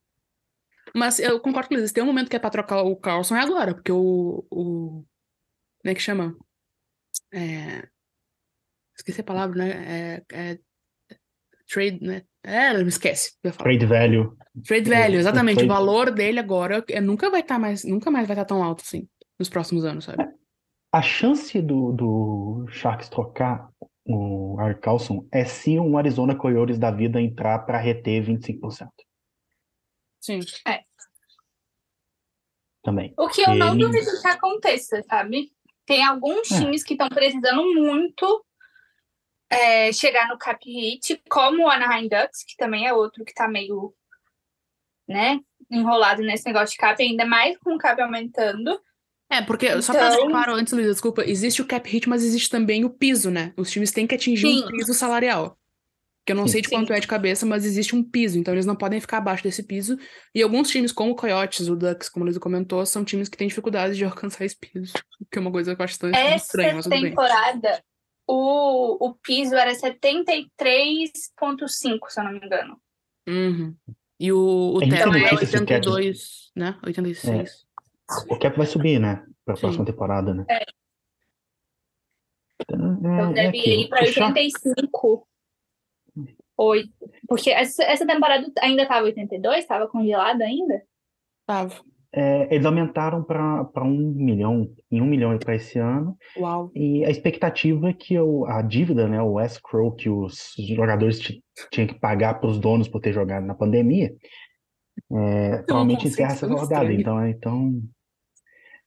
[0.94, 1.92] Mas eu concordo com eles.
[1.92, 4.46] Tem um momento que é pra trocar o Carlson é agora, porque o.
[4.50, 5.04] o
[5.83, 6.37] como é que chama?
[7.33, 7.87] É,
[8.96, 10.22] esqueci a palavra, né?
[10.30, 10.59] É, é,
[11.68, 12.22] trade, né?
[12.42, 13.33] É, me esquece.
[13.59, 14.37] Trade value.
[14.66, 15.57] Trade value, o exatamente.
[15.57, 18.62] O trade- valor dele agora é, nunca vai estar mais, nunca mais vai estar tão
[18.62, 20.24] alto assim nos próximos anos, sabe?
[20.92, 23.68] A chance do, do Sharks trocar
[24.07, 28.88] o Eric Carlson é se um Arizona Coyotes da vida entrar para reter 25%
[30.20, 30.40] Sim.
[32.85, 33.12] Também.
[33.18, 35.51] O que eu não Ele- duvido que aconteça, sabe?
[35.87, 36.61] Tem alguns É.
[36.61, 38.44] times que estão precisando muito
[39.51, 43.47] é, chegar no cap hit, como o Anaheim Ducks, que também é outro que tá
[43.47, 43.94] meio,
[45.07, 45.38] né,
[45.70, 48.81] enrolado nesse negócio de cap, ainda mais com o cap aumentando.
[49.31, 52.51] É, porque, só Então- deixar claro antes, Luísa, desculpa, existe o cap hit, mas existe
[52.51, 53.53] também o piso, né?
[53.57, 54.77] Os times têm que atingir um Sim.
[54.77, 55.57] piso salarial.
[56.26, 56.52] Que eu não Sim.
[56.52, 56.94] sei de quanto Sim.
[56.94, 59.98] é de cabeça, mas existe um piso, então eles não podem ficar abaixo desse piso.
[60.34, 63.46] E alguns times, como o Coyotes, o Ducks, como Luísa comentou, são times que têm
[63.48, 64.94] dificuldade de alcançar esse piso.
[65.30, 67.02] Que é uma coisa tão Essa estranha, mas tudo bem.
[67.10, 67.84] temporada,
[68.26, 72.80] o, o piso era 73,5, se eu não me engano.
[73.28, 73.76] Uhum.
[74.18, 76.78] E o, o A gente teto é notícias que o cap- 82, né?
[76.87, 77.66] 86.
[78.30, 79.22] O cap vai subir, né?
[79.44, 80.46] Para a próxima temporada, né?
[80.48, 80.64] É.
[82.62, 83.80] Então, Então é, é deve aquilo.
[83.82, 85.28] ir para O Sharks- 85.
[86.56, 86.88] Oito.
[87.28, 89.58] Porque essa, essa temporada ainda estava 82?
[89.58, 90.82] Estava congelado ainda?
[91.46, 91.74] Tava.
[92.16, 96.16] é, eles aumentaram para um milhão, em um milhão para esse ano.
[96.38, 96.70] Uau.
[96.72, 101.42] E a expectativa é que o- a dívida, né, o escrow que os jogadores ti-
[101.72, 104.14] tinham que pagar para os donos por ter jogado na pandemia,
[105.12, 106.92] é, provavelmente encerra essa rodada.
[107.00, 107.82] Então, é- então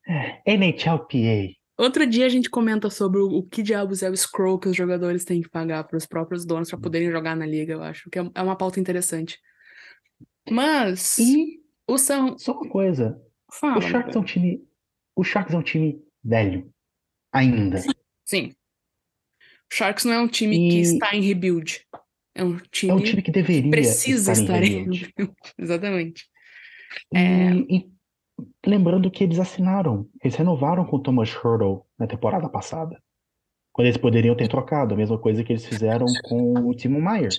[0.07, 1.53] é, NHLPA.
[1.77, 4.75] Outro dia a gente comenta sobre o, o que diabos é o scroll que os
[4.75, 8.09] jogadores têm que pagar para os próprios donos para poderem jogar na liga, eu acho
[8.09, 9.39] que é é uma pauta interessante.
[10.49, 14.63] Mas E o São só uma coisa, fala, o Sharks é um time,
[15.15, 16.69] o Sharks é um time velho
[17.31, 17.81] ainda.
[18.25, 18.53] Sim.
[19.71, 21.85] O Sharks não é um time que E- está em rebuild.
[22.33, 25.13] É um É time um time que deveria precisa estar estar em em rebuild.
[25.17, 25.37] rebuild.
[25.57, 26.29] Exatamente.
[27.13, 27.53] E, É.
[27.69, 27.91] e
[28.65, 33.01] lembrando que eles assinaram, eles renovaram com o Thomas Hurdle na temporada passada.
[33.71, 37.29] Quando eles poderiam ter trocado, a mesma coisa que eles fizeram com o Timo Meyer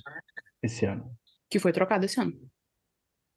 [0.62, 1.10] esse ano.
[1.50, 2.32] Que foi trocado esse ano.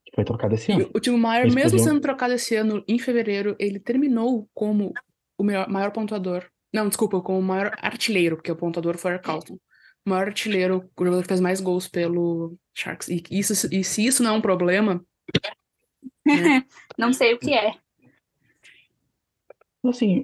[0.05, 0.89] Que foi trocado esse E ano.
[0.93, 4.93] o Timo Maier, Eles mesmo podiam- sendo trocado esse ano, em fevereiro, ele terminou como
[5.37, 6.45] o maior, maior pontuador.
[6.73, 9.55] Não, desculpa, como o maior artilheiro, porque o pontuador foi o Carlton.
[10.05, 13.09] O maior artilheiro, o jogador que fez mais gols pelo Sharks.
[13.09, 15.03] E, isso, e se isso não é um problema,
[16.97, 17.73] Não sei o que é.
[19.83, 20.23] Assim,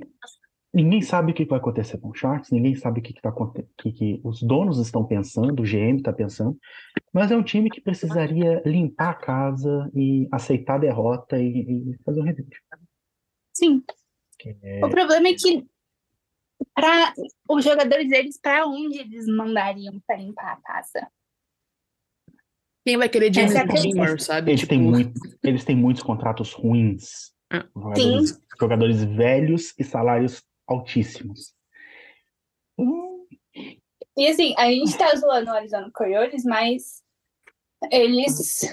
[0.73, 3.33] ninguém sabe o que vai acontecer com o Sharks, ninguém sabe o que, que, tá,
[3.77, 6.57] que, que os donos estão pensando, o GM está pensando,
[7.11, 11.97] mas é um time que precisaria limpar a casa e aceitar a derrota e, e
[12.05, 12.55] fazer um rebuild.
[13.53, 13.83] Sim.
[14.61, 15.65] É, O problema é que
[16.73, 17.13] Pra,
[17.49, 21.07] os jogadores deles, pra onde eles mandariam pra limpar a taça?
[22.87, 24.51] Quem vai querer James Essa é sabe?
[24.51, 27.33] Eles, Tipo, têm muito, eles têm muitos contratos ruins.
[27.51, 27.61] É.
[27.75, 31.53] Jogadores, jogadores velhos e salários altíssimos.
[32.77, 33.25] Hum,
[34.15, 37.03] E assim, a gente tá zoando o Arizona Coyotes, mas
[37.91, 38.63] eles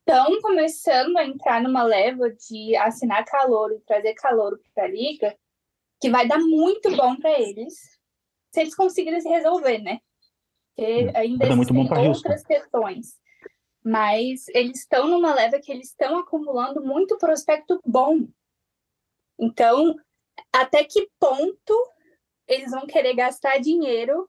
[0.00, 5.34] estão começando a entrar numa leva de assinar calor e trazer calor para a liga,
[6.02, 7.98] que vai dar muito bom para eles,
[8.52, 10.00] se eles conseguirem se resolver, né?
[10.76, 12.28] Porque ainda existem pra Houston.
[12.28, 13.21] outras questões.
[13.84, 18.28] Mas eles estão numa leva que eles estão acumulando muito prospecto bom.
[19.38, 19.96] Então,
[20.52, 21.74] até que ponto
[22.46, 24.28] eles vão querer gastar dinheiro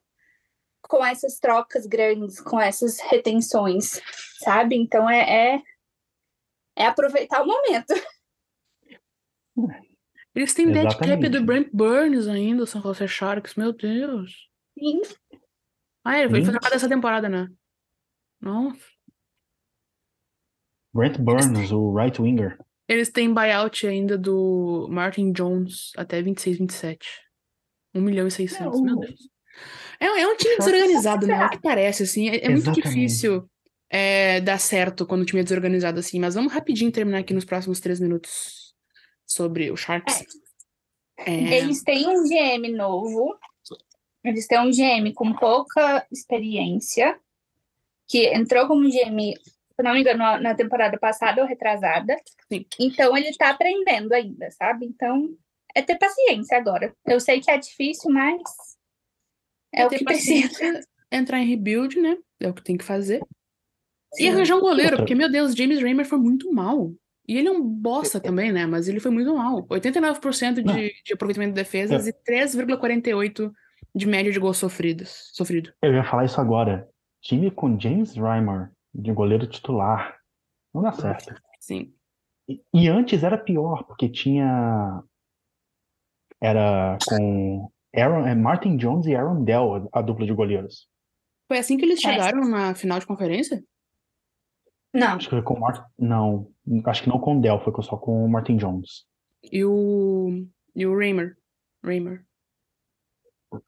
[0.82, 4.00] com essas trocas grandes, com essas retenções,
[4.38, 4.76] sabe?
[4.76, 5.62] Então é, é,
[6.76, 7.94] é aproveitar o momento.
[10.34, 14.50] Eles têm dead cap do Brent Burns ainda, o San Jose Sharks, meu Deus.
[14.76, 15.00] Sim.
[16.04, 17.48] Ah, ele foi trocado essa temporada, né?
[18.40, 18.76] Não.
[20.94, 22.56] Brent Burns, o right winger.
[22.88, 27.08] Eles têm buyout ainda do Martin Jones até 26, 27.
[27.94, 29.00] 1 milhão e 600, meu Não.
[29.00, 29.28] Deus.
[30.00, 31.34] É, é um time desorganizado, né?
[31.34, 32.28] É o que parece, assim.
[32.28, 33.48] É, é muito difícil
[33.88, 36.18] é, dar certo quando o time é desorganizado, assim.
[36.18, 38.74] Mas vamos rapidinho terminar aqui nos próximos três minutos
[39.26, 40.24] sobre o Sharks.
[41.18, 43.38] É, Eles têm um GM novo,
[44.24, 47.18] eles têm um GM com pouca experiência,
[48.08, 49.34] que entrou como GM,
[49.76, 52.16] se não me engano, na- temporada passada ou retrasada.
[52.52, 52.64] Sim.
[52.80, 54.86] Então ele tá aprendendo ainda, sabe?
[54.86, 55.28] Então
[55.74, 56.94] é ter paciência agora.
[57.06, 58.40] Eu sei que é difícil, mas
[59.74, 60.48] é o ter que precisa.
[60.48, 62.16] paciência, entrar em rebuild, né?
[62.40, 63.20] É o que tem que fazer.
[64.14, 64.28] E Sim.
[64.28, 66.92] arranjar um goleiro, porque, meu Deus, James Raymer foi muito mal.
[67.26, 68.66] E ele é um bosta também, né?
[68.66, 69.66] Mas ele foi muito mal.
[69.66, 70.74] 89% Não.
[70.76, 73.50] de, de aproveitamento de defesas e 3,48%
[73.94, 75.30] de média de gols sofridos.
[75.32, 75.72] Sofrido.
[75.82, 76.88] Eu ia falar isso agora.
[77.22, 80.16] Time com James Reimer de goleiro titular.
[80.72, 81.34] Não dá certo.
[81.60, 81.94] Sim.
[82.48, 85.02] E, e antes era pior, porque tinha.
[86.40, 90.88] Era com Aaron, é, Martin Jones e Aaron Dell, a, dupla de goleiros.
[91.48, 92.10] Foi assim que eles É.
[92.12, 93.62] chegaram na final de conferência?
[94.92, 95.82] Não, Acho que foi com Martin.
[95.98, 96.52] Não,
[96.86, 99.06] acho que não com o Dell, foi só com o Martin Jones.
[99.42, 100.46] E o.
[100.74, 101.36] E o Raymer.
[101.82, 102.24] Raymer.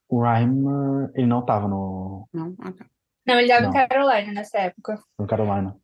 [0.09, 2.55] O Reimer, ele não tava no, Não?
[2.59, 2.85] Ah, tá.
[3.27, 3.69] Não, ele joga Não.
[3.69, 4.99] em Carolina nessa época.
[5.19, 5.75] no Carolina.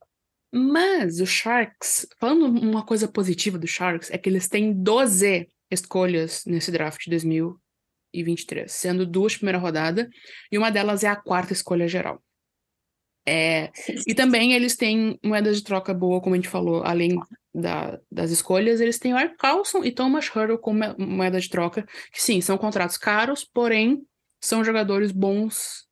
[0.56, 6.44] Mas o Sharks, falando uma coisa positiva do Sharks, é que eles têm 12 escolhas
[6.46, 10.08] nesse draft de 2023, sendo duas primeira rodada
[10.52, 12.22] e uma delas é a quarta escolha geral.
[13.26, 13.72] É,
[14.06, 17.18] e também eles têm moedas de troca boa, como a gente falou, além
[17.56, 21.84] da- das escolhas, eles têm o Art Carlson e Thomas Hurdle como moeda de troca,
[22.12, 24.06] que sim, são contratos caros, porém
[24.42, 25.88] são jogadores bons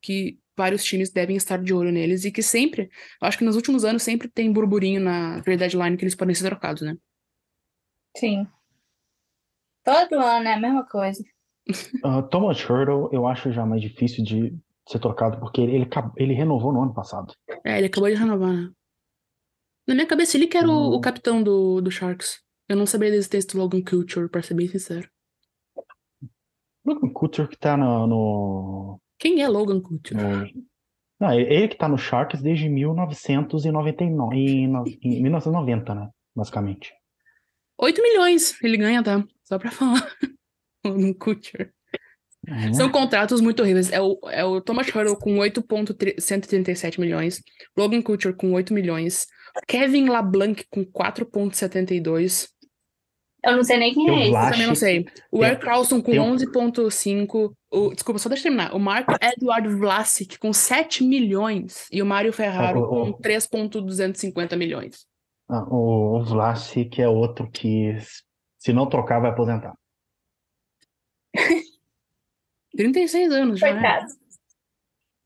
[0.00, 2.90] que vários times devem estar de olho neles e que sempre,
[3.20, 6.34] eu acho que nos últimos anos sempre tem burburinho na trade deadline que eles podem
[6.34, 6.96] ser trocados, né?
[8.16, 8.46] Sim.
[9.84, 11.22] Todo ano é a mesma coisa.
[12.02, 14.56] Ah, Thomas Hurdle, eu acho já mais difícil de
[14.88, 17.34] ser trocado, porque ele, ele, ele renovou no ano passado.
[17.64, 18.70] É, ele acabou de renovar, né?
[19.86, 21.00] Na minha cabeça, ele que era o, o Hum.
[21.00, 22.40] capitão do, do Sharks.
[22.68, 25.08] Eu não sabia da existência do Logan Culture, pra ser bem sincero.
[26.84, 30.14] Logan Couture que tá no, no, Quem é Logan Culture?
[30.20, 30.66] no-
[31.20, 34.64] Não, ele ele que tá no Sharks desde 1999, em,
[35.02, 36.08] em 1990, né?
[36.34, 36.92] Basicamente.
[37.78, 39.24] 8 milhões ele ganha, tá?
[39.44, 40.06] Só pra falar.
[40.84, 41.70] Logan Culture.
[42.48, 42.72] É.
[42.74, 43.90] São contratos muito horríveis.
[43.90, 47.42] É o, é o Thomas Hurdle com 8,137 milhões.
[47.76, 49.26] Logan Couture com 8 milhões.
[49.66, 52.48] Kevin LeBlanc com 4,72.
[53.46, 54.50] Eu não sei nem quem Eu é esse.
[54.50, 55.06] Também não sei.
[55.30, 57.54] O tem- Eric Carlson com tem um- 11,5.
[57.70, 58.74] O, desculpa, só deixa eu terminar.
[58.74, 61.86] O Mark Edward Vlasic com 7 milhões.
[61.92, 65.06] E o Mário Ferraro Ah, o- o- com 3,250 milhões.
[65.48, 67.96] Ah, o, o Vlasic é outro que,
[68.58, 69.74] se não trocar, vai aposentar.
[72.76, 73.72] 36 anos já.
[73.72, 73.80] né?
[73.80, 74.06] Coitado.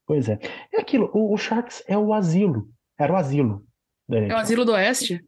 [0.07, 0.39] Pois é.
[0.73, 2.69] É aquilo, o, o Sharks é o asilo.
[2.99, 3.65] Era o asilo
[4.09, 4.37] da É o.
[4.37, 5.25] Asilo do Oeste?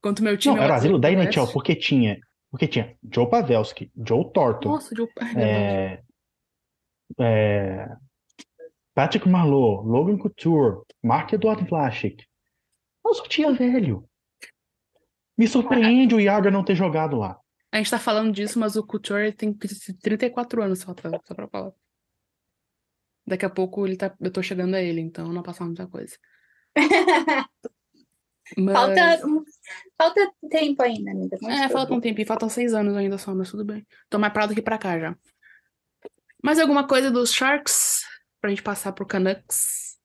[0.00, 1.52] Enquanto meu time Não, é era o asilo da Oeste.
[1.52, 2.18] porque tinha,
[2.50, 5.08] porque tinha Joe Pavelski, Joe Thornton, Nossa, Joe...
[5.36, 6.02] É,
[7.18, 7.88] é,
[8.94, 12.24] Patrick Marleau, Logan Couture, Mark Edward Vlasic.
[13.04, 14.08] Não só tinha velho.
[15.36, 17.38] Me surpreende o Yager não ter jogado lá.
[17.72, 21.48] A gente tá falando disso, mas o Couture tem 34 anos só pra, só pra
[21.48, 21.72] falar.
[23.26, 26.16] Daqui a pouco ele tá, eu tô chegando a ele, então não passar muita coisa.
[28.56, 28.74] Mas...
[28.74, 29.44] Falta, um-
[29.96, 31.36] falta tempo ainda, amiga.
[31.40, 32.02] Muito É, falta um pouco.
[32.02, 33.86] tempinho, faltam seis anos ainda só, mas tudo bem.
[34.08, 35.16] Tô mais pra lá do que pra cá já.
[36.42, 38.02] Mais alguma coisa dos Sharks
[38.40, 39.98] pra gente passar pro Canucks?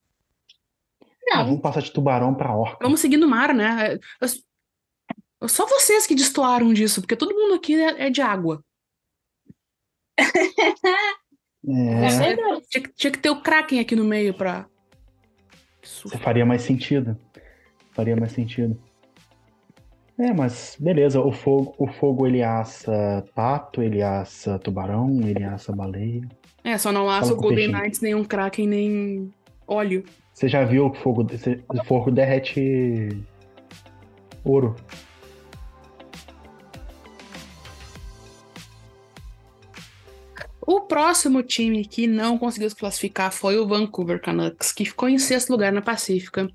[1.31, 2.77] Ah, Não, vamos passar de tubarão pra orca.
[2.81, 3.97] Vamos seguir no mar, né?
[4.21, 8.63] Eu- Só vocês que destoaram disso, porque todo mundo aqui é é de água.
[11.67, 12.61] É, é.
[12.69, 14.67] Tinha, que- tinha que ter o Kraken aqui no meio pra.
[15.81, 17.19] Você faria mais sentido.
[17.91, 18.79] Faria mais sentido.
[20.17, 25.73] É, mas beleza, o fogo, o fogo ele assa pato, ele assa tubarão, ele assa
[25.73, 26.21] baleia.
[26.63, 27.71] É, só não assa o Golden.
[27.71, 29.33] Knights, nem um Kraken, nem
[29.67, 30.05] óleo.
[30.33, 31.27] Você já viu que o fogo,
[31.69, 33.09] o fogo derrete
[34.43, 34.75] ouro.
[40.67, 45.19] O próximo time que não conseguiu se classificar foi o Vancouver Canucks, que ficou em
[45.19, 46.49] sexto lugar na Pacífica,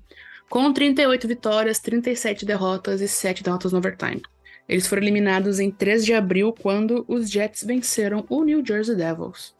[0.51, 4.21] com 38 vitórias, 37 derrotas e 7 derrotas no overtime.
[4.67, 9.55] Eles foram eliminados em 3 de abril, quando os Jets venceram o New Jersey Devils.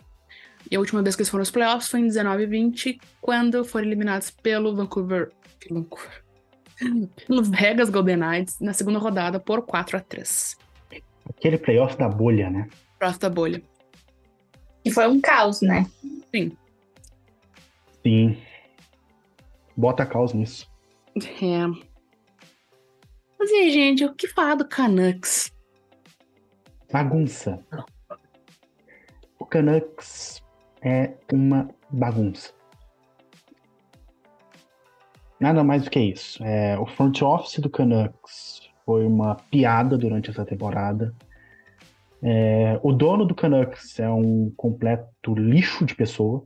[0.69, 3.63] E a última vez que eles foram aos playoffs foi em 19 e 20, quando
[3.63, 5.31] foram eliminados pelo Vancouver.
[5.69, 6.23] Vancouver.
[7.25, 10.57] Pelo Vegas Golden Knights na segunda rodada por 4 a 3
[11.29, 12.67] Aquele playoff da bolha, né?
[12.99, 13.63] Próximo da bolha.
[14.83, 15.85] E foi um caos, né?
[16.35, 16.51] Sim.
[18.03, 18.37] Sim.
[19.77, 20.70] Bota caos nisso.
[21.15, 21.67] É.
[23.39, 25.51] Mas e aí, gente, o que falar do Canucks?
[26.91, 27.59] Bagunça.
[29.39, 30.41] O Canucks
[30.81, 32.53] é uma bagunça.
[35.39, 36.43] Nada mais do que isso.
[36.43, 41.13] É, o front office do Canucks foi uma piada durante essa temporada.
[42.21, 46.43] É, o dono do Canucks é um completo lixo de pessoa.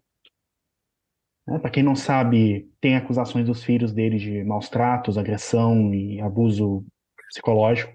[1.48, 1.60] Né?
[1.60, 6.86] Para quem não sabe, tem acusações dos filhos dele de maus tratos, agressão e abuso
[7.30, 7.94] psicológico.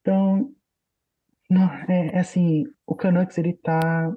[0.00, 0.50] Então,
[1.50, 4.12] não, é, é assim, o Canucks ele tá.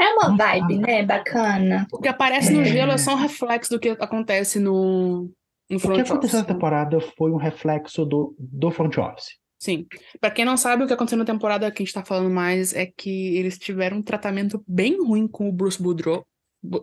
[0.00, 0.78] É uma Não vibe, sabe.
[0.78, 1.02] né?
[1.04, 1.86] Bacana.
[1.92, 2.64] O que aparece no É.
[2.64, 5.30] gelo é só um reflexo do que acontece no,
[5.68, 6.48] no O front que aconteceu office.
[6.48, 9.38] na temporada foi um reflexo do, do front office.
[9.62, 9.86] Sim.
[10.18, 12.72] Pra quem não sabe, o que aconteceu na temporada que a gente tá falando mais
[12.74, 16.24] é que eles tiveram um tratamento bem ruim com o Bruce Boudreau.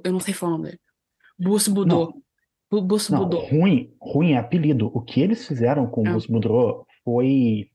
[0.04, 0.82] Eu não sei falar o nome dele.
[1.38, 2.14] Bruce Boudreau.
[2.70, 3.46] Bu- Bruce Não, Boudreau.
[3.46, 4.88] ruim, ruim é apelido.
[4.94, 6.28] O que eles fizeram com o É.
[6.28, 7.70] Boudreau foi.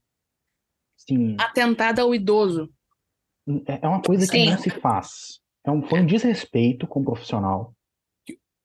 [0.98, 2.70] Assim, Atentado ao idoso.
[3.66, 4.50] é é uma coisa que Sim.
[4.50, 5.40] não se faz.
[5.64, 7.74] É um, foi um desrespeito com o profissional.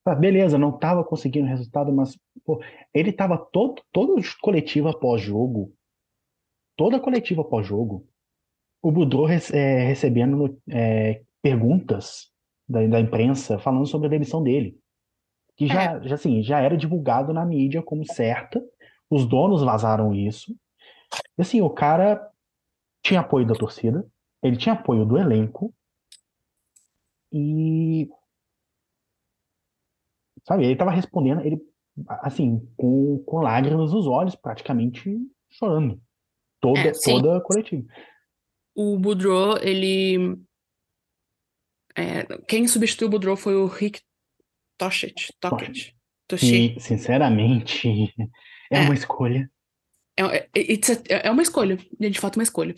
[0.04, 2.62] Tá, beleza, não estava conseguindo resultado, mas pô,
[2.94, 5.74] ele estava todo, todo coletiva pós-jogo,
[6.78, 8.08] toda coletiva pós-jogo,
[8.82, 12.32] o Boudreau rece- é, recebendo é, perguntas
[12.68, 14.80] da, da imprensa falando sobre a demissão dele.
[15.56, 18.64] Que já, já, assim, já era divulgado na mídia como certa,
[19.10, 20.56] os donos vazaram isso.
[21.38, 22.30] E assim, o cara
[23.02, 24.06] tinha apoio da torcida,
[24.44, 25.74] ele tinha apoio do elenco,
[27.32, 28.10] e
[30.44, 31.62] sabe, ele estava respondendo, ele
[32.22, 35.18] assim, com, com lágrimas nos olhos, praticamente
[35.50, 36.00] chorando.
[36.60, 37.86] Toda, É, toda a coletiva.
[38.76, 40.40] O Boudreau, ele.
[41.98, 44.00] É, quem substituiu o Boudreau foi o Rick.
[44.78, 45.34] Tocchet.
[45.40, 45.96] Tocchet.
[46.44, 48.14] E, sinceramente,
[48.72, 48.82] é É.
[48.82, 49.50] uma escolha.
[50.16, 52.76] É, é, it's a- é uma escolha, de fato uma escolha.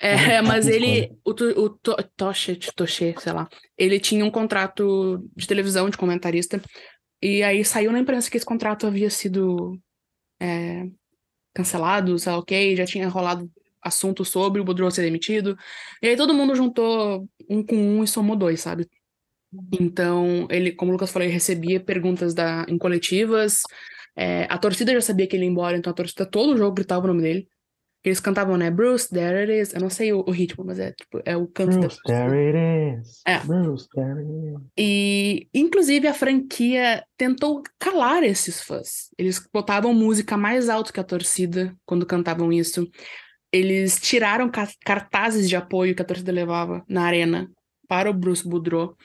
[0.00, 5.28] É, É mas ele, o, o To- Tocchet, Tocchet, sei lá, ele tinha um contrato
[5.36, 6.60] de televisão, de comentarista,
[7.22, 9.78] e aí saiu na imprensa que esse contrato havia sido
[10.40, 10.84] é,
[11.54, 13.50] cancelado, sei lá, ok, já tinha rolado
[13.82, 15.56] assunto sobre o Boudreau ser demitido,
[16.02, 18.88] e aí todo mundo juntou um com um e somou dois, sabe?
[19.80, 23.62] Então, ele, como o Lucas falou, ele recebia perguntas da, em coletivas,
[24.16, 26.74] é, a torcida já sabia que ele ia embora, então a torcida todo o jogo
[26.74, 27.48] gritava o nome dele.
[28.04, 28.70] Eles cantavam, né?
[28.70, 29.72] Bruce, there it is.
[29.72, 32.28] Eu não sei o, o ritmo, mas é tipo, é o canto da Bruce, torcida.
[32.28, 33.22] there it is.
[33.26, 33.38] É.
[33.38, 34.60] Bruce, there it is.
[34.76, 39.08] E, inclusive, a franquia tentou calar esses fãs.
[39.16, 42.86] Eles botavam música mais alto que a torcida quando cantavam isso.
[43.54, 47.48] Eles tiraram ca- cartazes de apoio que a torcida levava na arena
[47.86, 48.96] para o Bruce Boudreau.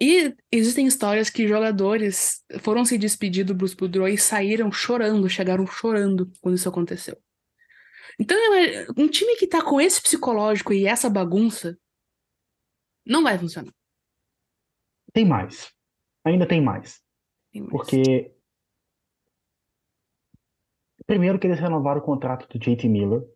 [0.00, 5.66] E existem histórias que jogadores foram se despedir do Bruce Boudreau e saíram chorando, chegaram
[5.66, 7.20] chorando quando isso aconteceu.
[8.16, 8.38] Então,
[8.96, 11.76] um time que tá com esse psicológico e essa bagunça
[13.04, 13.74] não vai funcionar.
[15.12, 15.72] Tem mais.
[16.24, 17.02] Ainda tem mais.
[17.52, 17.72] Tem mais.
[17.72, 18.30] Porque.
[21.06, 23.33] Primeiro que eles renovaram o contrato do JT Miller.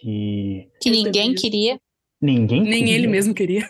[0.00, 1.80] Que Que ninguém queria.
[2.20, 2.94] ninguém Nem queria.
[2.94, 3.68] ele mesmo queria.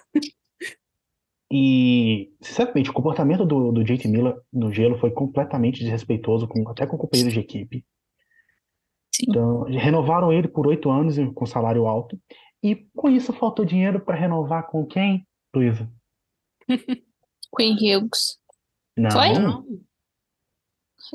[1.54, 6.86] E, sinceramente, o comportamento do, do JT Miller no gelo foi completamente desrespeitoso, com, até
[6.86, 7.84] com companheiros de equipe.
[9.14, 9.26] Sim.
[9.28, 12.18] Então, renovaram ele por oito anos com salário alto.
[12.62, 15.92] E com isso faltou dinheiro para renovar com quem, Luísa?
[17.54, 18.38] Queen Hughes.
[18.96, 19.10] Não.
[19.10, 19.32] Foi?
[19.34, 19.62] Não.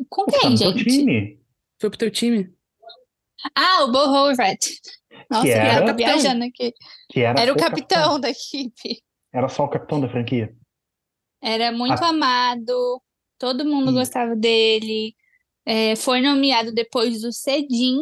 [0.09, 0.83] Com Pô, tá quem, no teu gente?
[0.83, 1.39] time.
[1.81, 2.53] Foi pro teu time.
[3.55, 4.65] Ah, o Bo Horvath.
[5.29, 6.73] Nossa, Que eu era- tô viajando aqui.
[7.09, 7.87] Que era, Era o capitão.
[7.99, 9.01] capitão da equipe.
[9.33, 10.55] Era só o capitão da franquia.
[11.41, 12.09] Era muito Ah.
[12.09, 13.01] amado,
[13.37, 13.95] todo mundo Hum.
[13.95, 15.15] gostava dele.
[15.65, 17.99] É, foi nomeado depois do Cedin,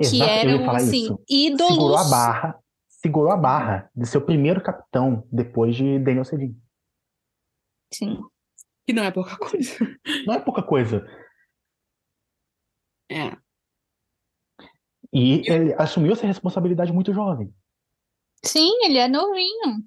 [0.00, 1.24] que eram, falar assim, isso.
[1.28, 1.72] ídolos.
[1.74, 2.58] Segurou a barra.
[2.88, 6.56] Segurou a barra de ser o primeiro capitão depois de Daniel Cedin.
[7.92, 8.20] Sim.
[8.86, 9.76] Que não é pouca coisa.
[10.26, 11.04] Não é pouca coisa.
[13.10, 13.36] É.
[15.12, 17.52] E ele assumiu essa responsabilidade muito jovem.
[18.44, 19.84] Sim, ele é novinho.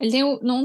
[0.00, 0.64] Ele tem, o- não,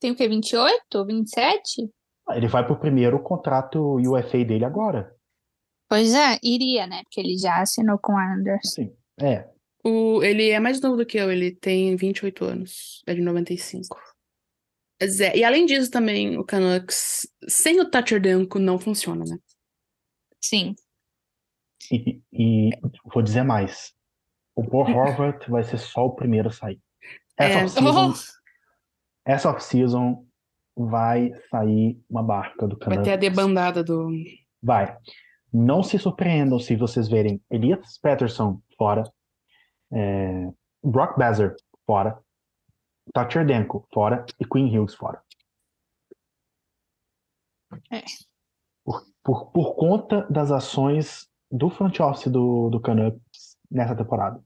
[0.00, 0.28] tem o quê?
[0.28, 1.04] 28?
[1.04, 1.88] 27?
[2.30, 5.14] Ele vai pro primeiro contrato UFA dele agora.
[5.88, 7.02] Pois é, iria, né?
[7.04, 8.72] Porque ele já assinou com o Islanders.
[8.74, 8.94] Sim.
[9.20, 9.48] É.
[9.84, 13.02] O, ele é mais novo do que eu, ele tem 28 anos.
[13.06, 13.96] É de 95.
[15.00, 19.38] Mas é, E além disso também, o Canucks, sem o Thatcher Demko, não funciona, né?
[20.42, 20.74] Sim.
[21.92, 22.70] E, e
[23.12, 23.94] vou dizer mais.
[24.54, 26.80] O Bo Horvath vai ser só o primeiro a sair.
[27.36, 27.64] Essa É.
[27.64, 28.14] off-season,
[29.24, 30.26] essa off-season
[30.76, 34.10] vai sair uma barca do Vai ter a debandada do.
[34.62, 34.96] Vai.
[35.52, 39.10] Não se surpreendam se vocês verem Elias Pettersson fora,
[39.92, 40.50] é,
[40.82, 41.54] Brock Besser
[41.86, 42.18] fora,
[43.14, 45.22] Thatcher Demko fora e Quinn Hughes fora.
[47.90, 48.02] É.
[48.84, 54.42] Por, por, por conta das ações do front office do, do Canucks nessa temporada.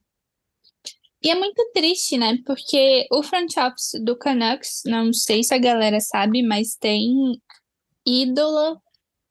[1.23, 2.39] E é muito triste, né?
[2.47, 7.39] Porque o front office do Canucks, não sei se a galera sabe, mas tem
[8.07, 8.81] ídola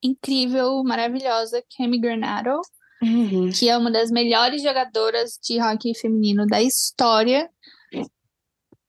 [0.02, 2.62] incrível, maravilhosa, Cami Granado,
[3.02, 3.50] Uhum.
[3.50, 7.50] que é uma das melhores jogadoras de hockey feminino da história.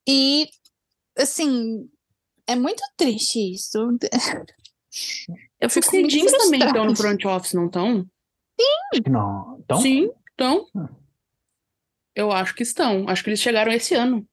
[0.07, 0.49] E,
[1.17, 1.89] assim,
[2.47, 3.79] é muito triste isso.
[5.61, 8.05] Eu Os fico Cedins também estão no front office, não estão?
[8.93, 9.59] Acho que não.
[9.61, 10.67] Então, Sim, estão.
[10.77, 10.89] Ah.
[12.15, 13.09] Eu acho que estão.
[13.09, 14.27] Acho que eles chegaram esse ano.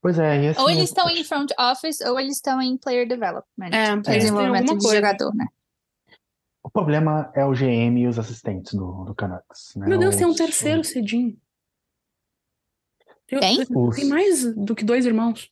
[0.00, 3.06] pois é, e assim, Ou eles estão em front office, ou eles estão em player
[3.08, 3.70] development.
[3.72, 4.96] É, desenvolvimento alguma de coisa.
[4.96, 5.46] jogador, né?
[6.60, 9.74] o problema é o GM e os assistentes do, do Canucks.
[9.76, 9.86] né?
[9.86, 11.34] Meu Deus, tem um Os- terceiro Cedinho.
[13.26, 13.66] Tem, Tem?
[13.74, 15.50] Os- tem mais do que dois irmãos.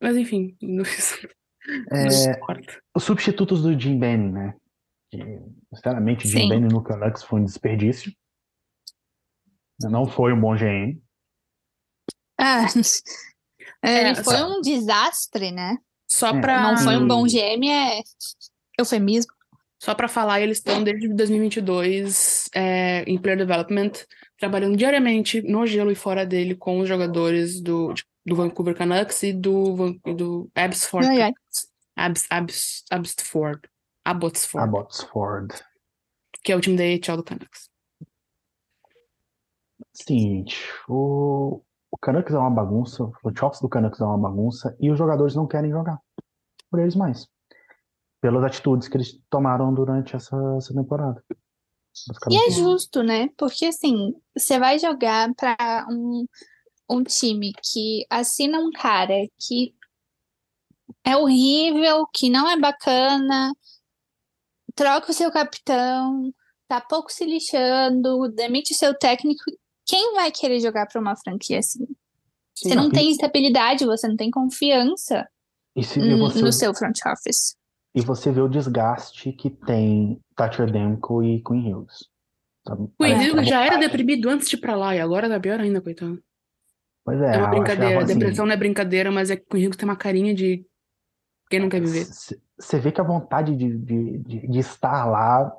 [0.00, 0.84] Mas enfim, não
[1.90, 2.40] É,
[2.94, 4.54] os substitutos do Jim Benning, né?
[5.10, 5.18] Que,
[5.74, 6.48] sinceramente, Jim.
[6.48, 8.12] Benning no Canucks foi um desperdício.
[9.82, 11.00] Não foi um bom GM.
[12.38, 12.66] Ah,
[13.82, 15.76] ele É, foi só- um desastre, né?
[16.10, 17.24] Só É, pra, Não foi um bom.
[17.26, 18.02] GM, é
[18.78, 19.32] eufemismo.
[19.82, 23.92] só pra falar, eles estão desde 2022 é, em Player Development,
[24.44, 29.22] trabalhando diariamente no gelo e fora dele com os jogadores do, de- do Vancouver Canucks
[29.22, 31.06] e do, do Abbotsford.
[31.08, 31.32] Ai, ai.
[31.96, 33.60] Abs, Abs, Abbotsford.
[34.04, 35.54] Abbotsford, Abbotsford.
[36.42, 37.70] que é o time da AHL do Canucks.
[39.94, 40.56] Seguinte,
[40.88, 43.12] o, o Canucks é uma bagunça, o
[43.46, 45.98] office do Canucks é uma bagunça e os jogadores não querem jogar
[46.70, 47.26] por eles mais.
[48.20, 51.22] Pelas atitudes que eles tomaram durante essa, essa temporada.
[52.30, 53.28] E é justo, né?
[53.36, 56.26] Porque assim, você vai jogar para um,
[56.90, 59.74] um time que assina um cara que
[61.04, 63.52] é horrível, que não é bacana,
[64.74, 66.32] troca o seu capitão,
[66.68, 69.42] tá pouco se lixando, demite o seu técnico.
[69.86, 71.86] Quem vai querer jogar para uma franquia assim?
[72.54, 75.28] Você não tem estabilidade, você não tem confiança
[75.82, 77.56] se, e, n- você, no seu front office.
[77.94, 82.08] E você vê o desgaste que tem Thatcher Demko e Quinn Hughes.
[82.66, 82.82] sabe?
[82.82, 85.28] O Parece que Henrique a já era deprimido antes de ir pra lá, e agora
[85.28, 86.22] tá pior ainda, coitado.
[87.04, 88.02] Pois é, É uma brincadeira.
[88.02, 90.64] assim, Depressão não é brincadeira, mas é que o Henrique tem uma carinha de
[91.50, 92.04] quem não quer viver.
[92.04, 95.52] Você vê que a vontade de, de, de, de estar lá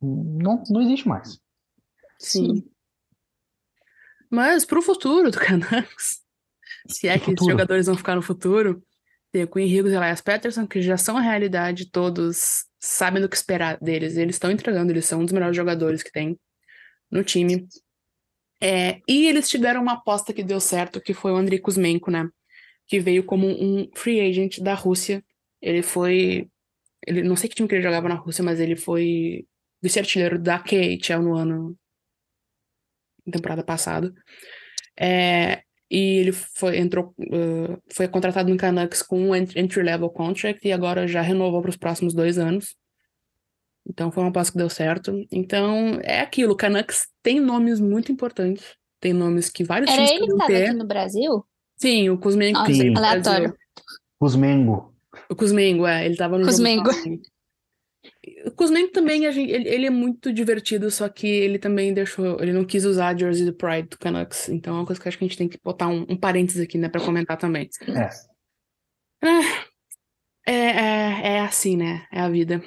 [0.00, 1.38] não, não existe mais.
[2.18, 2.64] Sim.
[4.30, 6.22] Mas pro futuro do Canucks,
[6.88, 7.50] se é Que futuro?
[7.52, 8.82] jogadores vão ficar no futuro,
[9.30, 13.28] tem o Quinn Hughes e Elias Pettersson, que já são a realidade, todos sabem do
[13.28, 14.16] que esperar deles.
[14.16, 16.38] Eles estão entregando, eles são um dos melhores jogadores que tem
[17.10, 17.66] no time.
[18.60, 22.28] É, e eles tiveram uma aposta que deu certo, que foi o Andrei Kuzmenko, né?
[22.86, 25.22] Que veio como um free agent da Rússia.
[25.60, 26.48] Ele foi.
[27.06, 29.46] Ele, não sei que time que ele jogava na Rússia, mas ele foi
[29.82, 31.78] vice-artilheiro da KHL no ano.
[33.30, 34.12] temporada passada.
[34.98, 40.66] É, e ele foi, entrou, uh, foi contratado no Canucks com um ent- entry-level contract
[40.66, 42.76] e agora já renovou para os próximos dois anos.
[43.88, 45.24] Então foi uma aposta que deu certo.
[45.32, 48.64] Então é aquilo, o Canucks tem nomes muito importantes.
[49.00, 50.64] Tem nomes que vários Era times ele que queriam tava ter.
[50.66, 51.44] aqui no Brasil?
[51.76, 53.22] Sim, o Kuzmenko Nossa, aleatório.
[53.22, 53.54] Brasil.
[54.18, 54.94] Kuzmengo.
[55.30, 56.90] O Kuzmengo, é, ele tava no jogo Kuzmengo.
[56.90, 57.22] também.
[58.46, 62.64] O Kuzmenko também, ele, ele é muito divertido, só que ele também deixou, ele não
[62.64, 65.24] quis usar a jersey do Pride do Canucks, então é uma coisa que acho que
[65.24, 67.68] a gente tem que botar um, um parênteses aqui, né, pra comentar também.
[67.88, 68.10] É.
[70.46, 72.62] É, é, é assim, né, é a vida.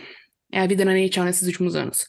[0.52, 2.06] É a vida na NHL nesses últimos anos.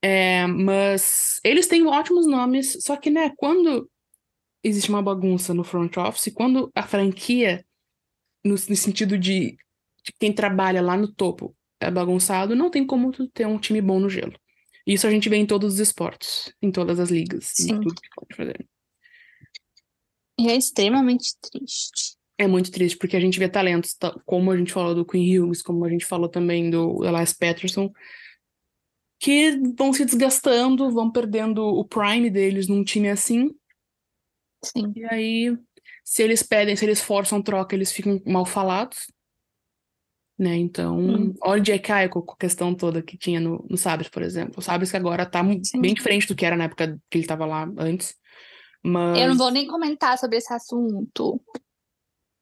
[0.00, 3.88] É, mas eles têm ótimos nomes, só que, né, quando
[4.62, 7.64] existe uma bagunça no front office, quando a franquia,
[8.44, 9.56] no, no sentido de,
[10.04, 13.80] de quem trabalha lá no topo, é bagunçado, não tem como tu ter um time
[13.80, 14.34] bom no gelo.
[14.86, 17.80] Isso a gente vê em todos os esportes, em todas as ligas, em Sim.
[17.80, 18.68] tudo que pode fazer.
[20.38, 22.16] E é extremamente triste.
[22.38, 25.38] É muito triste, porque a gente vê talentos, ta- como a gente falou do Quinn
[25.38, 27.92] Hughes, como a gente falou também do Elias Patterson,
[29.20, 33.50] que vão se desgastando, vão perdendo o prime deles num time assim,
[34.64, 34.92] Sim.
[34.96, 35.56] e aí,
[36.04, 39.06] se eles pedem, se eles forçam troca, eles ficam mal falados,
[40.42, 40.56] né?
[40.56, 41.34] Então, Hum.
[41.40, 44.54] olha o Jake Eichel com a questão toda que tinha no, no Sabres, por exemplo.
[44.58, 45.80] O Sabres que agora tá Sim.
[45.80, 48.14] bem diferente do que era na época que ele tava lá antes,
[48.82, 49.18] mas...
[49.20, 51.40] Eu não vou nem comentar sobre esse assunto.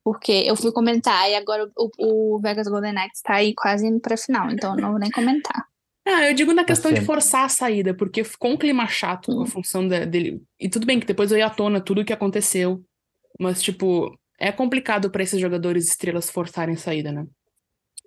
[0.02, 4.00] Porque eu fui comentar e agora o, o Vegas Golden Knights tá aí quase indo
[4.00, 5.66] pra final, então eu não vou nem comentar.
[6.08, 9.26] Ah, eu digo na Tá questão de forçar a saída, porque ficou um clima chato
[9.30, 9.46] com a Hum.
[9.46, 10.42] função da- dele.
[10.58, 12.82] E tudo bem que depois veio à tona tudo o que aconteceu,
[13.38, 17.26] mas, tipo, é complicado pra esses jogadores estrelas forçarem a saída, né?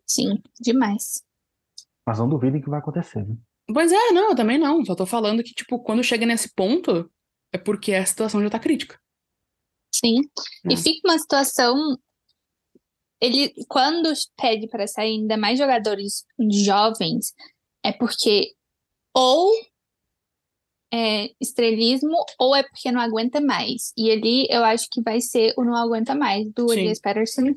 [0.06, 1.24] Sim, demais.
[2.06, 3.36] Mas não duvidem que vai acontecer, né?
[3.74, 4.84] Pois é, não, eu também não.
[4.86, 7.10] Só tô falando que, tipo, quando chega nesse ponto,
[7.52, 9.00] é porque a situação já tá crítica.
[9.94, 10.22] Sim.
[10.66, 10.74] É.
[10.74, 11.98] E fica uma situação.
[13.22, 17.34] Ele, quando pede para sair ainda mais jogadores jovens,
[17.82, 18.54] é porque
[19.16, 19.54] ou
[20.92, 23.94] é estrelismo ou é porque não aguenta mais.
[23.98, 26.80] E ali eu acho que vai ser o não aguenta mais do Sim.
[26.80, 27.56] Elias Patterson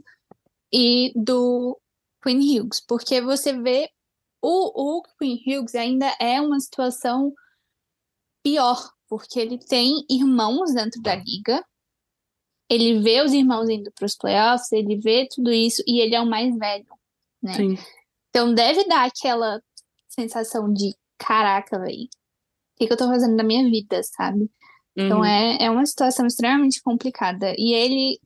[0.72, 1.78] e do
[2.26, 3.88] Quinn Hughes, porque você vê
[4.42, 7.32] o, o Quinn Hughes ainda é uma situação
[8.42, 11.64] pior, porque ele tem irmãos dentro da liga,
[12.68, 16.20] ele vê os irmãos indo para os playoffs, ele vê tudo isso e ele é
[16.20, 16.86] o mais velho,
[17.40, 17.54] né?
[17.54, 17.78] Sim.
[18.30, 19.62] Então deve dar aquela
[20.08, 22.08] sensação de caraca, velho, o
[22.76, 24.50] que, que eu tô fazendo na minha vida, sabe?
[24.96, 25.24] Então Uhum.
[25.24, 27.54] é, é uma situação extremamente complicada.
[27.56, 28.18] E ele,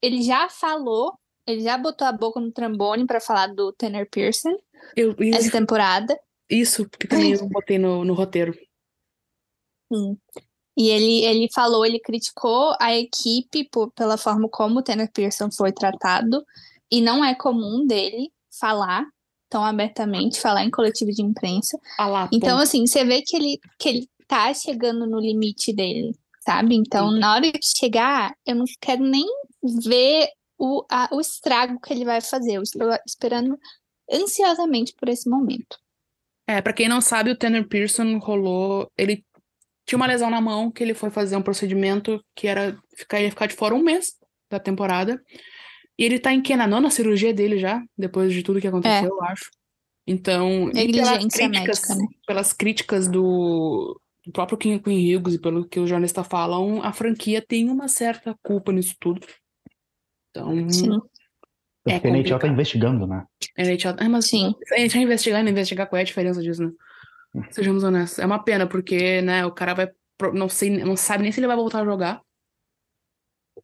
[0.00, 4.56] ele já falou, ele já botou a boca no trambone para falar do Tanner Pearson
[4.96, 6.18] Eu, essa temporada.
[6.48, 8.52] isso, porque também eu botei no, no roteiro.
[9.92, 10.16] Sim.
[10.76, 15.50] E ele, ele falou, ele criticou a equipe por, pela forma como o Tanner Pearson
[15.50, 16.44] foi tratado.
[16.90, 19.04] E não é comum dele falar
[19.48, 21.78] tão abertamente, falar em coletivo de imprensa.
[21.98, 22.62] Ah lá, Então, ponto.
[22.62, 26.76] assim, você vê que ele, que ele tá chegando no limite dele, sabe?
[26.76, 27.18] Então, Sim.
[27.18, 29.26] na hora de chegar, eu não quero nem
[29.84, 30.28] ver
[30.60, 32.52] o, a- o estrago que ele vai fazer.
[32.56, 33.58] Eu estou esperando
[34.12, 35.78] ansiosamente por esse momento.
[36.46, 38.90] É, pra quem não sabe, o Tanner Pearson rolou.
[38.98, 39.24] Ele
[39.86, 43.30] tinha uma lesão na mão que ele foi fazer um procedimento que era ficar, ia
[43.30, 44.14] ficar de fora um mês
[44.50, 45.22] da temporada.
[45.98, 46.54] E ele tá em que?
[46.56, 49.50] Na nona cirurgia dele já, depois de tudo que aconteceu, eu acho.
[50.06, 52.06] Então, pelas críticas, médica, né?
[52.26, 57.40] pelas críticas do, do próprio Quinn Hughes e pelo que os jornalistas falam, a franquia
[57.46, 59.24] tem uma certa culpa nisso tudo.
[60.30, 61.00] Então, Sim,
[61.86, 62.52] É Porque a NHL tá complicado.
[62.52, 63.24] investigando, né?
[63.58, 63.96] a NHL.
[63.98, 64.54] Ah, mas sim.
[64.72, 66.70] a gente vai investigar, não investigar qual é a diferença disso, né?
[67.50, 68.18] Sejamos honestos.
[68.18, 69.88] É uma pena, porque, né, o cara vai.
[70.34, 72.20] Não sei, não sabe nem se ele vai voltar a jogar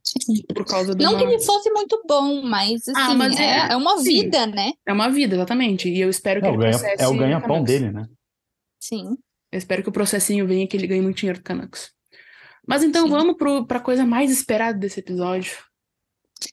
[0.02, 0.42] sim.
[0.54, 1.18] por causa de Não uma.
[1.18, 4.22] que ele fosse muito bom, mas assim, Ah, mas é, é- é uma sim.
[4.22, 4.72] vida, né?
[4.86, 5.88] É uma vida, exatamente.
[5.90, 8.06] E eu espero que É o, ele ganha, processe é o ganha-pão dele, né?
[8.80, 9.16] Sim.
[9.52, 11.90] Eu espero que o processinho venha e que ele ganhe muito dinheiro do Canucks.
[12.66, 13.10] Mas então Sim.
[13.10, 15.52] vamos pro, pra coisa mais esperada desse episódio.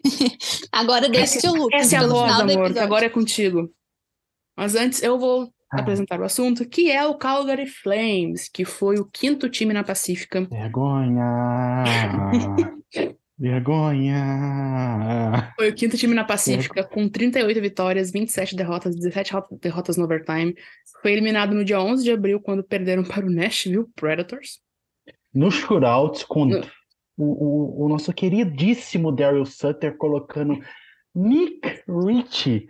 [0.71, 3.69] Agora deixa o Lucas Essa é a voz, amor, agora é contigo.
[4.57, 5.79] Mas antes eu vou Ah.
[5.81, 10.47] apresentar o assunto, que é o Calgary Flames, que foi o quinto time na Pacífica.
[10.49, 11.83] Vergonha!
[14.13, 15.53] Vergonha!
[15.55, 20.03] Foi o quinto time na Pacífica, com 38 vitórias, 27 derrotas, 17 ro- derrotas no
[20.05, 20.55] overtime.
[21.01, 24.59] Foi eliminado no dia 11 de abril, quando perderam para o Nashville Predators.
[25.33, 26.61] No shootout, com No-
[27.23, 30.59] o, o, o nosso queridíssimo Daryl Sutter colocando
[31.15, 32.67] Nick Ritchie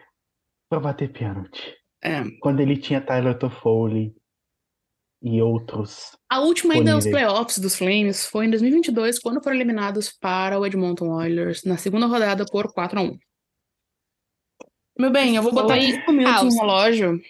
[0.69, 1.75] para bater pênalti.
[2.03, 4.13] É, Quando ele tinha Tyler Toffoli
[5.21, 6.17] e outros.
[6.29, 7.33] A última ainda aos Disponíveis.
[7.33, 12.07] playoffs dos Flames foi em 2022, quando foram eliminados para o Edmonton Oilers, na segunda
[12.07, 13.17] rodada por 4 a 1
[14.99, 16.59] Meu bem, eu vou botar Foi 5 minutos no caos.
[16.59, 17.21] relógio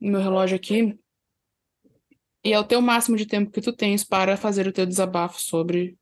[0.00, 0.96] no meu relógio aqui.
[2.44, 5.40] E é o teu máximo de tempo que tu tens para fazer o teu desabafo
[5.40, 5.98] sobre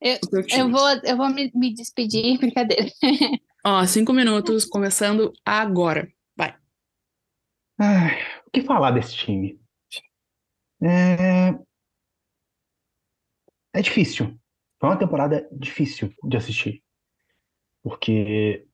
[0.00, 0.18] Eu-.
[0.50, 2.86] Eu vou, eu vou me, me despedir, brincadeira.
[3.64, 6.06] Ó, cinco minutos, começando agora.
[6.36, 6.54] Vai.
[7.78, 9.58] Ai, o que falar desse time?
[10.82, 11.54] É...
[13.72, 14.38] é difícil.
[14.78, 16.84] Foi uma temporada difícil de assistir.
[17.82, 18.66] Porque,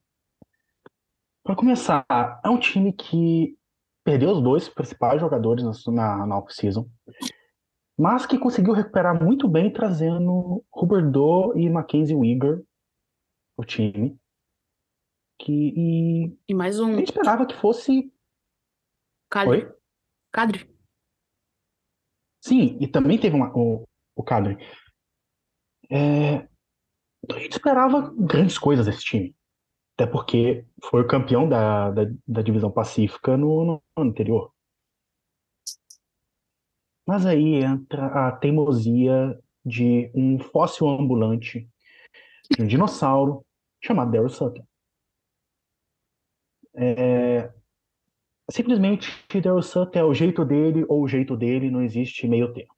[1.45, 2.05] para começar,
[2.45, 3.57] é um time que
[4.05, 6.89] perdeu os dois principais jogadores na, na, na off-season,
[8.01, 12.59] mas que conseguiu recuperar muito bem trazendo Huberdeau e Mackenzie Weegar
[13.57, 14.19] o time.
[15.39, 16.95] Que, e E mais a um.
[16.97, 18.13] gente esperava que fosse
[19.31, 19.51] Cadre.
[19.67, 19.75] Oi?
[20.33, 20.71] Cadre.
[22.43, 23.87] Sim, e também teve uma- o,
[24.17, 24.57] o Cadre.
[25.91, 26.49] É,
[27.23, 29.37] então a gente esperava grandes coisas desse time.
[29.95, 34.53] Até porque foi o campeão da, da, da divisão pacífica no, no ano anterior.
[37.11, 39.37] Mas aí entra a teimosia
[39.67, 41.69] de um fóssil ambulante,
[42.49, 43.45] de um dinossauro
[43.83, 44.63] chamado Daryl Sutter.
[46.73, 47.53] É,
[48.49, 52.73] simplesmente Daryl Sutter é o jeito dele ou o jeito dele, não existe meio termo.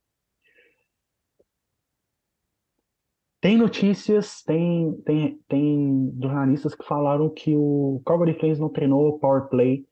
[3.38, 9.50] Tem notícias, tem, tem, tem jornalistas que falaram que o Calgary Flames não treinou power
[9.50, 9.86] play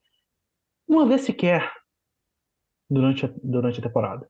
[0.89, 1.80] uma vez sequer
[2.91, 4.29] durante a, durante a temporada.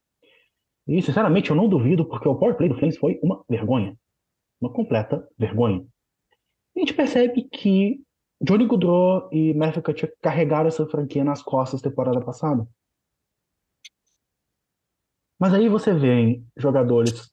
[0.86, 3.96] E, sinceramente, eu não duvido, porque o power play do Flames foi uma vergonha.
[4.60, 5.86] Uma completa vergonha.
[6.76, 8.02] A gente percebe que
[8.40, 12.66] Johnny Gaudreau e Matthew Tkachuk carregaram essa franquia nas costas temporada passada.
[15.38, 17.30] Mas aí você vê jogadores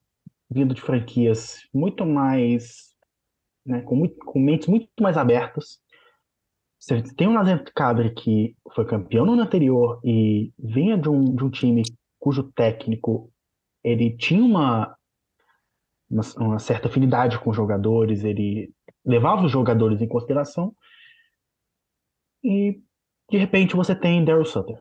[0.50, 2.96] vindo de franquias muito mais,
[3.66, 5.82] né, com, muito, com mentes muito mais abertas.
[6.80, 11.24] Você tem o Nazem Kadri que foi campeão no ano anterior e vinha de um,
[11.24, 11.84] de um time
[12.20, 13.32] cujo técnico
[13.84, 14.96] ele tinha uma,
[16.10, 18.72] uma, uma certa afinidade com os jogadores, ele
[19.06, 20.76] levava os jogadores em consideração
[22.44, 22.82] e
[23.30, 24.78] de repente você tem Daryl Sutter.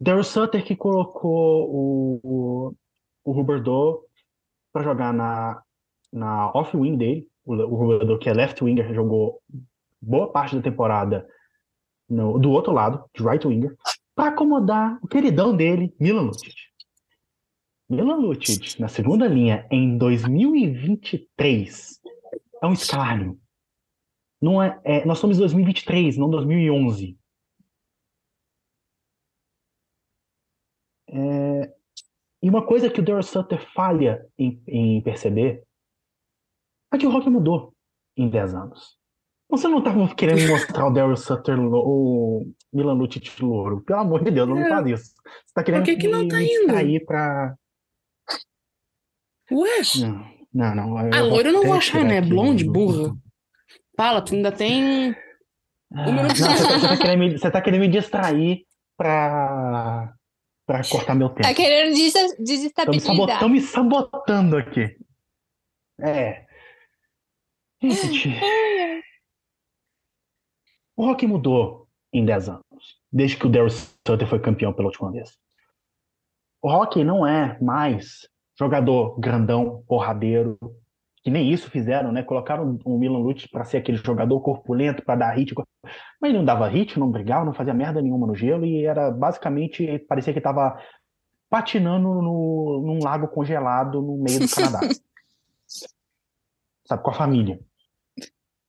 [0.00, 2.74] Daryl Sutter que colocou o, o,
[3.24, 4.04] o Huberdeau
[4.72, 5.62] para jogar na,
[6.12, 7.28] na off-wing dele.
[7.44, 9.40] O, o Huberdeau, que é left winger, jogou
[10.02, 11.28] boa parte da temporada
[12.08, 13.76] no, do outro lado, de right winger,
[14.14, 16.54] para acomodar o queridão dele, Milan Lucic.
[17.88, 22.00] Milan Lucic, na segunda linha, em 2023,
[22.62, 23.40] é um escárnio.
[24.40, 27.16] Não é, é, nós em 2023, não 2011.
[31.08, 31.74] É,
[32.42, 35.62] e uma coisa que o Daryl Sutter falha em, em perceber
[36.92, 37.72] é que o rock mudou
[38.16, 39.01] em 10 anos.
[39.52, 43.82] Você não estava querendo mostrar o Daryl Sutter ou o Milan Lucic louro.
[43.82, 44.68] Pelo amor de Deus, não É.
[44.68, 45.14] faz isso.
[45.14, 46.60] Você está querendo Por que que não me, tá me indo?
[46.60, 47.54] distrair pra...
[49.50, 49.70] Ué?
[50.00, 50.98] Não, não, não.
[50.98, 52.20] A loira eu não vou achar, né?
[52.22, 53.14] Blonde, o- burra.
[53.94, 55.14] Fala, tu ainda tem.
[55.94, 58.64] Ah, não, você, tá, você tá querendo me, você tá querendo me distrair
[58.96, 60.14] pra,
[60.66, 61.42] pra cortar meu tempo.
[61.42, 63.14] Tá querendo des- Estão me, desestabilizar.
[63.16, 64.96] sabot- tão me sabotando aqui.
[66.00, 66.46] É.
[67.82, 68.30] Gente,
[71.02, 75.10] o rock mudou em 10 anos, desde que o Daryl Sutter foi campeão pela última
[75.10, 75.36] vez.
[76.62, 80.56] O rock não é mais jogador grandão, porradeiro,
[81.24, 82.22] que nem isso fizeram, né?
[82.22, 85.52] Colocaram o Milan Lucic para ser aquele jogador corpulento, para dar hit,
[86.20, 89.10] mas ele não dava hit, não brigava, não fazia merda nenhuma no gelo e era
[89.10, 90.80] basicamente, parecia que estava
[91.50, 94.78] patinando no, num lago congelado no meio do Canadá.
[96.86, 97.58] Sabe, com a família.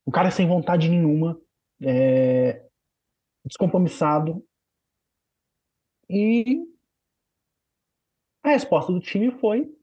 [0.08, 1.40] Um cara sem vontade nenhuma,
[1.84, 2.66] é,
[3.46, 4.46] descompromissado.
[6.10, 6.66] E
[8.44, 9.74] a resposta do time foi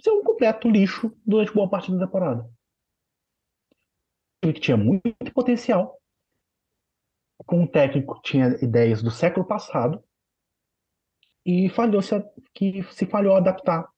[0.00, 2.42] ser um completo lixo durante boa parte da temporada.
[4.44, 6.00] Um time que tinha muito potencial,
[7.44, 10.02] com um técnico que tinha ideias do século passado
[11.44, 12.14] e falhou se,
[12.54, 13.88] que se falhou adaptar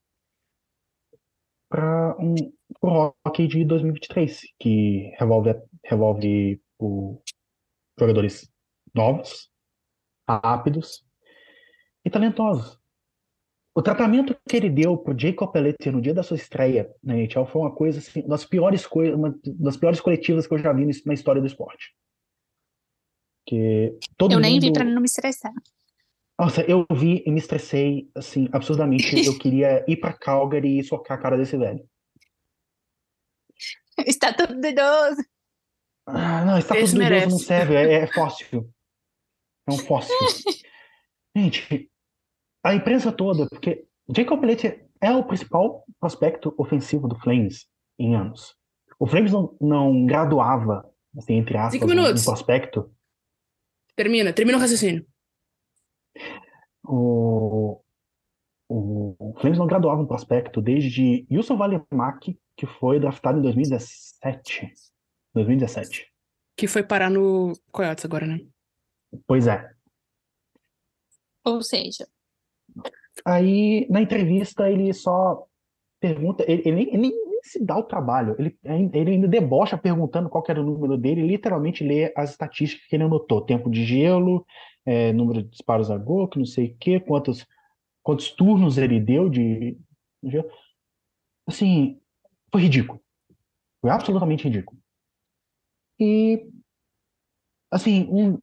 [1.68, 2.34] para um
[2.80, 7.22] pro hockey de 2023, que revolve, revolve por
[7.98, 8.50] jogadores
[8.94, 9.50] novos,
[10.28, 11.04] rápidos
[12.04, 12.78] e talentosos.
[13.74, 17.46] O tratamento que ele deu pro Jacob Pelletier no dia da sua estreia na NHL
[17.46, 20.84] foi uma coisa assim, das piores coisas, uma das piores coletivas que eu já vi
[21.06, 21.94] na história do esporte.
[23.46, 25.52] Que todo Eu nem vi mundo- pra não me estressar.
[26.38, 29.16] Nossa, eu vi e me estressei, assim, absurdamente.
[29.24, 31.88] Eu queria ir pra Calgary e socar a cara desse velho.
[34.06, 35.22] Está tudo idoso.
[36.10, 38.70] Ah, não, está Esse tudo idoso não serve, é, é fóssil.
[39.68, 40.14] É um fóssil.
[41.36, 41.90] Gente,
[42.64, 43.86] a imprensa toda, porque
[44.16, 47.66] Jacob Blake é o principal prospecto ofensivo do Flames
[47.98, 48.56] em anos.
[48.98, 52.22] O Flames não, não graduava, assim, entre aspas, Cinco minutos.
[52.22, 52.90] um prospecto.
[53.94, 55.06] Termina, termina o raciocínio.
[56.84, 57.80] O,
[58.68, 64.72] o, o Flames não graduava um prospecto desde Wilson Valimak, que foi draftado em 2017.
[65.38, 66.06] 2017.
[66.56, 68.40] Que foi parar no Coyotes agora, né?
[69.26, 69.70] Pois é.
[71.44, 72.06] Ou seja,
[73.24, 75.44] Aí, na entrevista, ele só
[76.00, 78.56] pergunta, ele, ele nem, ele nem- nem se dá o trabalho, ele,
[78.92, 82.94] ele ainda debocha perguntando qual que era o número dele, literalmente lê as estatísticas que
[82.96, 84.46] ele anotou, tempo de gelo,
[84.86, 87.46] é, número de disparos a gol, que não sei o quê, quantos,
[88.02, 89.76] quantos turnos ele deu de,
[90.22, 90.48] de gelo.
[91.46, 92.00] Assim,
[92.52, 93.00] foi ridículo.
[93.80, 94.77] Foi absolutamente ridículo.
[96.00, 96.46] E,
[97.70, 98.38] assim, um-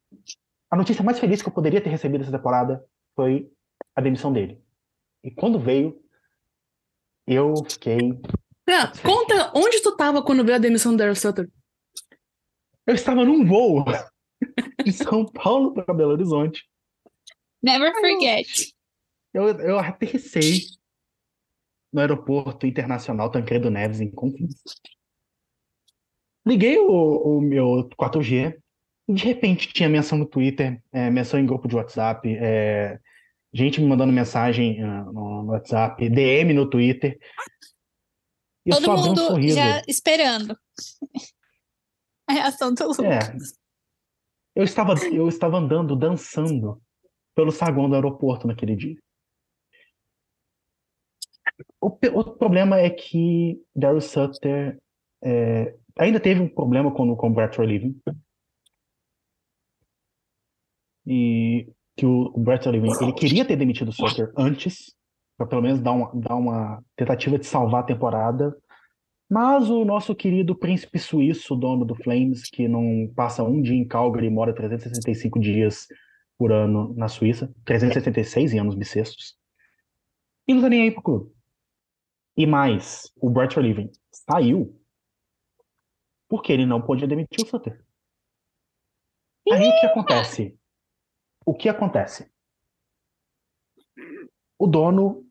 [0.70, 2.84] a notícia mais feliz que eu poderia ter recebido essa temporada
[3.14, 3.50] foi
[3.94, 4.60] a demissão dele.
[5.24, 6.00] E quando veio,
[7.26, 7.98] eu fiquei.
[8.64, 11.50] Fran, conta onde tu tava quando veio a demissão do Daryl Sutter.
[12.86, 13.84] Eu estava num voo
[14.84, 16.68] de São Paulo para Belo Horizonte.
[17.62, 18.74] never forget.
[19.32, 20.60] Eu, eu aterrissei
[21.92, 24.54] no aeroporto internacional Tancredo Neves, em Confins.
[26.46, 28.56] Liguei o, o meu 4G
[29.08, 32.98] e de repente tinha menção no Twitter, é, menção em grupo de WhatsApp, é,
[33.52, 37.18] gente me mandando mensagem ah, no, WhatsApp, DM no Twitter.
[38.64, 39.56] E Todo só abri um mundo sorriso.
[39.56, 40.56] já esperando.
[42.28, 43.04] A reação do Lucas.
[43.04, 43.18] É.
[44.54, 46.82] Eu estava, eu estava andando, dançando
[47.36, 48.96] pelo saguão do aeroporto naquele dia.
[51.80, 54.76] O, outro problema é que Daryl Sutter
[55.22, 57.98] é, ainda teve um problema com, com o Brett Living.
[61.06, 64.94] E que o, o Brett Living, ele queria ter demitido o Sutter antes,
[65.36, 68.56] para pelo menos dar uma, dar uma tentativa de salvar a temporada.
[69.28, 73.86] Mas o nosso querido príncipe suíço, dono do Flames, que não passa um dia em
[73.86, 75.86] Calgary e mora 365 dias
[76.38, 79.36] por ano na Suíça, 366 em anos bissextos,
[80.46, 81.30] e não tá nem aí pro clube.
[82.36, 84.78] E mais, o Brett Living saiu
[86.28, 87.84] porque ele não podia demitir o Sutter.
[89.50, 90.58] Aí o que acontece?
[91.44, 92.30] O que acontece?
[94.58, 95.24] O dono,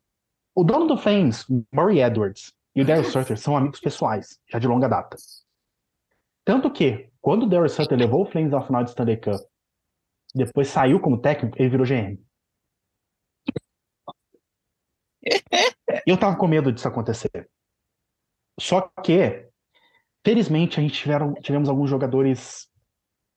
[0.55, 4.67] o dono do Flames, Murray Edwards, e o Daryl Sutter são amigos pessoais, já de
[4.67, 5.17] longa data.
[6.43, 9.41] Tanto que, quando o Daryl Sutter levou o Flames ao final de Stanley Cup,
[10.33, 12.21] depois saiu como técnico, ele virou GM.
[16.05, 17.49] Eu tava com medo disso acontecer.
[18.59, 19.49] Só que,
[20.25, 22.67] felizmente, a gente tiveram, tivemos alguns jogadores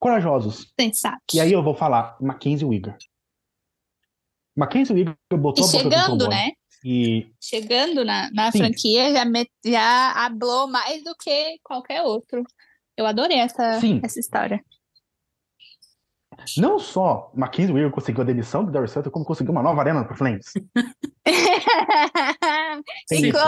[0.01, 0.73] corajosos.
[0.81, 1.21] Sensato.
[1.35, 2.97] E aí eu vou falar, Mackenzie Wigger.
[4.57, 6.53] Mackenzie Wigger botou E a chegando, trombone né?
[6.83, 8.59] E Chegando na, na Sim.
[8.59, 9.25] franquia, já,
[9.67, 12.43] já hablou mais do que qualquer outro.
[12.97, 14.01] Eu adorei essa, Sim.
[14.03, 14.65] essa história.
[16.57, 20.05] não só Mackenzie Wigger conseguiu a demissão do Daryl Sutter, como conseguiu uma nova arena
[20.05, 20.53] para Flames.
[23.09, 23.39] Tem isso.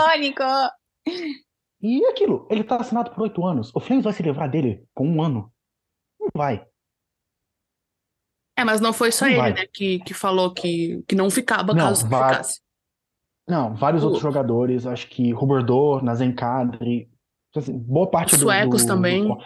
[1.81, 3.73] E aquilo, ele tá assinado por oito anos.
[3.75, 5.51] O Flames vai se livrar dele com um ano?
[6.19, 6.65] Não vai.
[8.57, 9.53] É, mas não foi só Não ele, vai.
[9.53, 12.29] né, que, que falou que, que não ficava Não, caso vai.
[12.31, 12.61] ficasse.
[13.47, 17.09] Não, vários O- outros jogadores, acho que Ruberdor, Nazenkadri,
[17.55, 19.27] assim, boa parte Os do- suecos do- também.
[19.27, 19.37] do-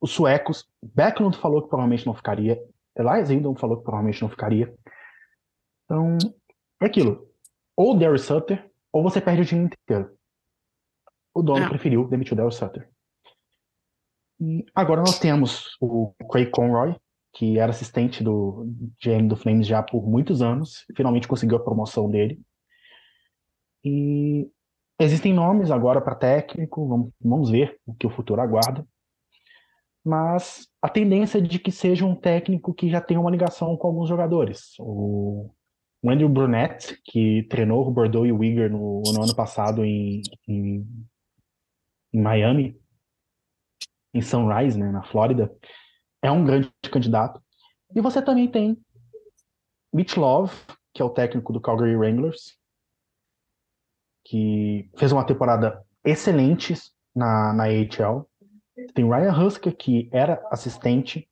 [0.00, 0.68] os suecos.
[0.82, 2.62] Backlund falou que provavelmente não ficaria.
[2.96, 4.72] Elias Hindon falou que provavelmente não ficaria.
[5.84, 6.16] Então,
[6.80, 7.28] é aquilo.
[7.76, 10.15] Ou Daryl Sutter, ou você perde o time inteiro.
[11.36, 11.68] O dono É.
[11.68, 12.88] preferiu demitir o Daryl Sutter.
[14.40, 16.96] E agora nós temos o Craig Conroy,
[17.34, 18.66] que era assistente do
[18.98, 22.40] GM do Flames já por muitos anos, finalmente conseguiu a promoção dele.
[23.84, 24.48] E
[24.98, 28.86] existem nomes agora para técnico, vamos, vamos ver o que o futuro aguarda.
[30.02, 33.88] Mas a tendência é de que seja um técnico que já tenha uma ligação com
[33.88, 34.72] alguns jogadores.
[34.78, 35.50] O,
[36.02, 40.22] o Andrew Brunette, que treinou o Bordeaux e o Uyghur no, no ano passado em,
[40.48, 40.86] em,
[42.16, 42.80] em Miami,
[44.14, 45.54] em Sunrise, né, na Flórida,
[46.22, 47.42] é um grande candidato.
[47.94, 48.82] E você também tem
[49.92, 50.54] Mitch Love,
[50.94, 52.58] que é o técnico do Calgary Wranglers,
[54.24, 56.74] que fez uma temporada excelente
[57.14, 58.26] na, na AHL.
[58.94, 61.28] Tem Ryan Husker, que era assistente,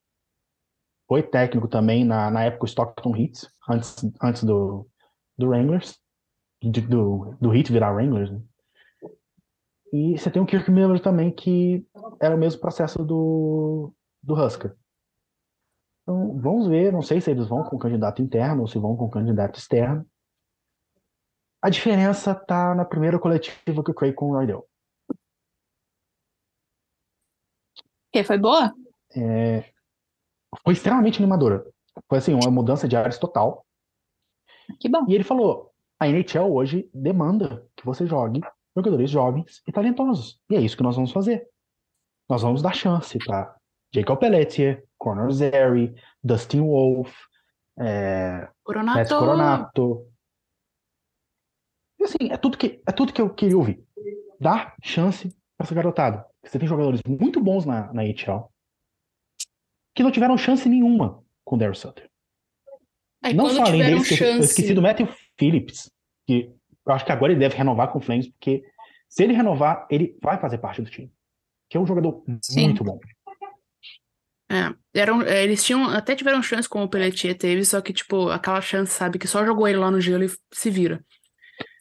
[1.07, 4.87] foi técnico também na, na época do Stockton Heat, antes, antes do,
[5.35, 5.99] do Wranglers,
[6.61, 8.31] do, do Heat virar Wranglers.
[8.31, 8.39] né?
[9.95, 11.87] E você tem o Kirk Miller também, que
[12.19, 14.75] era o mesmo processo do, do Husker.
[16.01, 19.09] Então, vamos ver, não sei se eles vão com candidato interno ou se vão com
[19.09, 20.05] candidato externo.
[21.61, 24.67] A diferença está na primeira coletiva que o Craig Conroy deu.
[28.11, 28.75] Que foi boa?
[29.15, 29.71] É,
[30.61, 31.65] foi extremamente animadora.
[32.09, 33.65] Foi assim, uma mudança de áreas total.
[34.77, 35.05] Que bom.
[35.07, 38.41] E ele falou: a NHL hoje demanda que você jogue
[38.75, 40.39] jogadores jovens e talentosos.
[40.49, 41.47] E é isso que nós vamos fazer.
[42.29, 43.55] Nós vamos dar chance para
[43.93, 47.15] Jacob Pelletier, Conor Zeri, Dustin Wolf,
[47.77, 49.17] é, Coronato.
[49.17, 50.11] Coronato.
[51.99, 53.83] E assim, é tudo, que, é tudo que eu queria ouvir.
[54.39, 56.25] Dar chance para essa garotada.
[56.43, 58.51] Você tem jogadores muito bons na, na NHL
[59.95, 62.09] que não tiveram chance nenhuma com o Daryl Sutter.
[63.23, 64.49] Aí, não só além tiveram deles, que eu chance.
[64.49, 65.07] esqueci do Matthew
[65.39, 65.89] Phillips,
[66.27, 66.53] que
[66.85, 68.63] eu acho que agora ele deve renovar com o Flames, porque
[69.09, 71.11] se ele renovar, ele vai fazer parte do time.
[71.69, 72.65] Que é um jogador Sim.
[72.65, 72.99] muito bom.
[74.51, 78.29] É, eram, é, eles tinham, até tiveram chance como o Pelletier teve, só que, tipo,
[78.29, 81.03] aquela chance, sabe, que só jogou ele lá no gelo e se vira.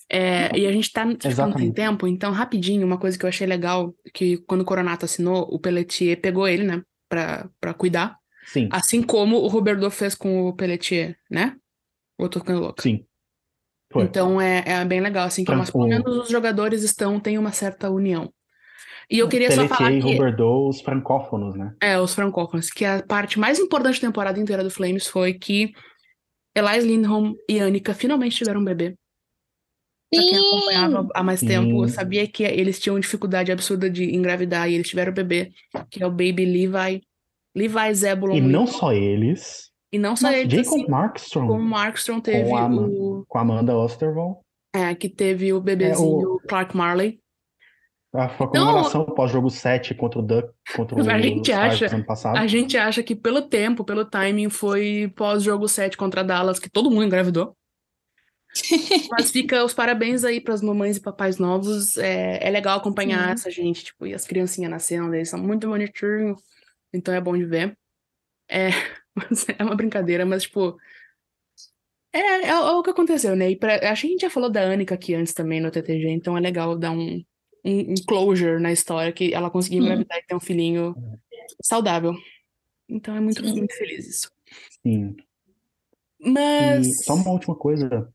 [0.09, 1.75] É, e a gente tá ficando sem Exatamente.
[1.75, 5.59] tempo, então, rapidinho, uma coisa que eu achei legal, que quando o Coronato assinou, o
[5.59, 10.53] Pelletier pegou ele, né, pra, pra cuidar, Sim, assim como o Roberto fez com o
[10.55, 11.57] Pelletier, né?
[12.19, 12.83] Ou eu tô ficando louca?
[12.83, 13.05] sim.
[13.95, 14.03] Foi.
[14.03, 17.53] Então é, é bem legal, assim, que mas pelo menos os jogadores estão, têm uma
[17.53, 18.29] certa união.
[19.09, 21.73] E eu queria só falar e que, Roberdeau, os francófonos, né?
[21.81, 25.73] é, os francófonos, que a parte mais importante da temporada inteira do Flames foi que
[26.57, 28.97] Elias Lindholm e Annika finalmente tiveram um bebê.
[30.13, 31.47] Pra quem acompanhava há mais Sim.
[31.47, 35.53] tempo, sabia que eles tinham dificuldade absurda de engravidar e eles tiveram o bebê,
[35.89, 37.03] que é o baby Levi,
[37.55, 41.61] Levi Zebulon E não só eles, E não só mas eles, Jacob assim, Markstrom como
[41.61, 43.25] o Markstrom teve com a, o...
[43.29, 44.39] com a Amanda Osterwald.
[44.75, 47.21] É, que teve o bebezinho Clark Marley.
[48.13, 52.37] A comemoração pós-jogo 7 contra o Duck, contra o A gente acha- ano passado.
[52.37, 56.91] A gente acha que pelo tempo, pelo timing, foi pós-jogo 7 contra Dallas, que todo
[56.91, 57.57] mundo engravidou.
[59.13, 61.97] Mas fica os parabéns aí para as mamães e papais novos.
[61.99, 66.43] É, é legal acompanhar essa gente, tipo, e as criancinhas nascendo, eles são muito bonitinhos,
[66.93, 67.79] então é bom de ver.
[68.51, 68.71] É,
[69.59, 70.77] é uma brincadeira, mas, tipo,
[72.13, 73.51] é, é, é o que aconteceu, né?
[73.51, 76.09] E pra, acho que a gente já falou da Anika aqui antes também no TTG,
[76.11, 77.25] então é legal dar um,
[77.65, 80.95] um, um closure na história, que ela conseguiu engravidar e ter um filhinho
[81.63, 82.15] saudável.
[82.89, 84.31] Então é muito, muito feliz isso.
[84.83, 85.17] Sim.
[86.21, 88.09] Mas, E só uma última coisa.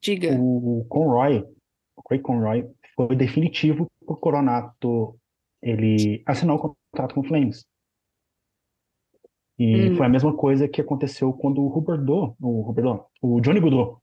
[0.00, 0.36] diga.
[0.38, 1.44] O Conroy,
[1.96, 5.18] o Craig Conroy, foi definitivo pro Coronato
[5.62, 7.64] ele assinar o contrato com o Flames.
[9.58, 9.96] E Hum.
[9.96, 14.00] foi a mesma coisa que aconteceu quando o Roberto, o Roberto, o Johnny Goodrow,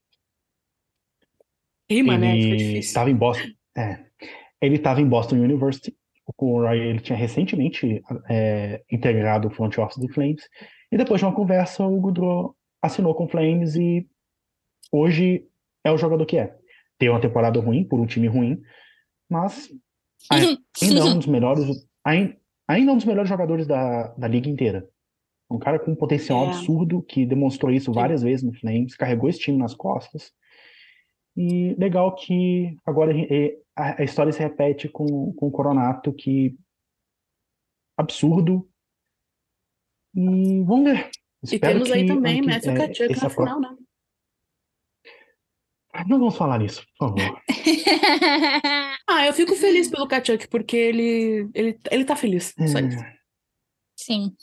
[1.90, 2.34] Rima, né?
[2.34, 2.80] Fica ele difícil.
[2.80, 3.50] estava em Boston.
[3.78, 4.06] É,
[4.62, 5.96] ele estava em Boston University.
[6.26, 10.48] O Conroy ele tinha recentemente é, integrado o front office do Flames.
[10.92, 14.08] E depois de uma conversa, o Goodrow assinou com o Flames e
[14.92, 15.46] hoje
[15.84, 16.56] é o jogador que é.
[16.98, 18.62] Teve uma temporada ruim por um time ruim,
[19.30, 19.70] mas
[20.30, 21.66] ainda é um dos melhores,
[22.06, 22.38] ain-
[22.68, 24.88] ainda é um dos melhores jogadores da, da liga inteira.
[25.52, 26.48] Um cara com um potencial É.
[26.50, 30.32] absurdo que demonstrou isso várias vezes no Flames, carregou esse time nas costas.
[31.36, 33.14] E legal que agora
[33.76, 36.58] a, história se repete com, com o Coronato, que
[37.98, 38.70] absurdo.
[40.16, 41.10] E vamos ver.
[41.44, 43.78] E Espero temos aí também Matthew Tkachuk essa na final, né?
[45.94, 47.42] Ah, Não vamos falar nisso, por favor.
[49.14, 52.54] Ah, eu fico feliz pelo Tkachuk, porque ele, ele, ele tá feliz.
[52.72, 53.04] Só isso.
[53.04, 53.18] É,
[53.98, 54.34] Sim.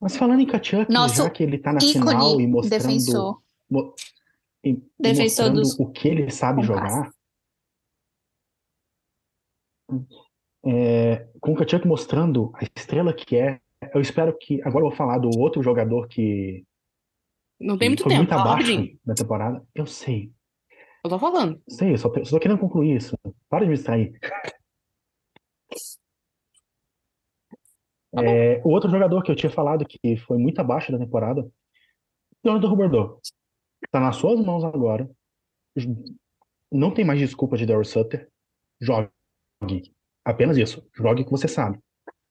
[0.00, 3.42] Mas falando em Kachuk, Nosso já que ele tá na final e mostrando, defensor.
[3.70, 3.94] mo-
[4.64, 7.10] e- Defensor mostrando dos o que ele sabe jogar,
[10.64, 13.60] é, com o Kachuk mostrando a estrela que é,
[13.94, 14.60] eu espero que.
[14.62, 16.64] Agora eu vou falar do outro jogador que,
[17.58, 18.98] Não tem muito foi tempo, muito abaixo rapidinho.
[19.04, 19.66] na temporada.
[19.74, 20.32] Eu sei,
[21.04, 21.60] Eu tô falando.
[21.68, 23.18] sei, eu só, só tô querendo concluir isso.
[23.48, 24.18] Para de me distrair.
[28.12, 31.48] Tá É, o outro jogador que eu tinha falado que foi muito abaixo da temporada,
[32.44, 33.20] Jonathan Huberdeau.
[33.90, 35.08] Tá nas suas mãos agora.
[36.70, 38.28] Não tem mais desculpa de Daryl Sutter.
[38.80, 39.10] Jogue.
[40.24, 40.86] Apenas isso.
[40.94, 41.78] Jogue o que você sabe.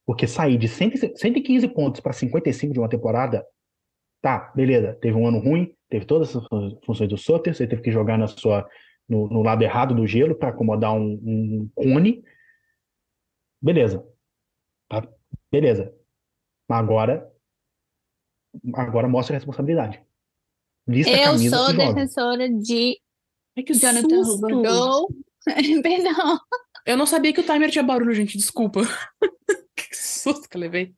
[0.06, 3.46] Porque sair de 100 115 pontos para 55 de uma temporada,
[4.20, 4.94] tá, beleza.
[5.00, 6.46] Teve um ano ruim, teve todas as
[6.84, 8.68] funções do Sutter, você teve que jogar na sua,
[9.08, 12.24] no, no lado errado do gelo para acomodar um, um cone.
[13.62, 14.04] Beleza.
[15.50, 15.94] Beleza.
[16.68, 17.32] Agora,
[18.74, 20.02] agora mostra a responsabilidade.
[20.86, 23.00] Lista Eu camisa sou defensora de
[23.56, 24.46] Ai, que Jonathan susto!
[24.46, 25.08] Huberdeau.
[25.82, 26.40] Perdão.
[26.86, 28.38] Eu não sabia que o timer tinha barulho, gente.
[28.38, 28.80] Desculpa.
[29.76, 30.94] que susto que eu levei.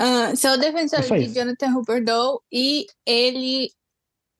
[0.00, 1.34] Uh, sou defensor É só de isso.
[1.34, 3.70] Jonathan Huberdeau e ele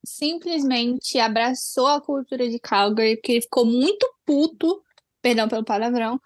[0.05, 4.81] simplesmente abraçou a cultura de Calgary, porque ele ficou muito puto,
[5.21, 6.19] perdão pelo palavrão,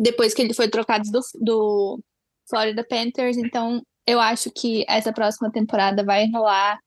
[0.00, 2.04] depois que ele foi trocado do, do
[2.48, 3.36] Florida Panthers.
[3.36, 6.80] Então, eu acho que essa próxima temporada vai rolar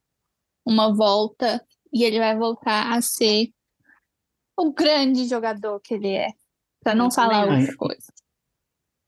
[0.65, 3.49] uma volta e ele vai voltar a ser
[4.57, 6.29] o grande jogador que ele é.
[6.83, 8.13] Pra não Eu falar também outra coisa.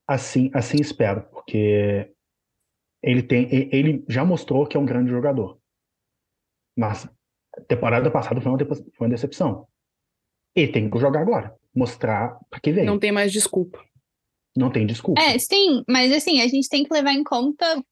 [0.08, 2.14] Assim, assim espero, porque
[3.02, 5.58] ele tem, ele já mostrou que é um grande jogador.
[6.78, 7.08] Mas
[7.56, 9.66] a temporada passada foi uma, foi uma decepção.
[10.54, 12.86] Ele tem que jogar agora, mostrar pra que veio.
[12.86, 13.84] Não Não, tem mais desculpa.
[14.70, 15.20] Tem desculpa.
[15.20, 17.82] É, sim, mas assim, a gente tem que levar em conta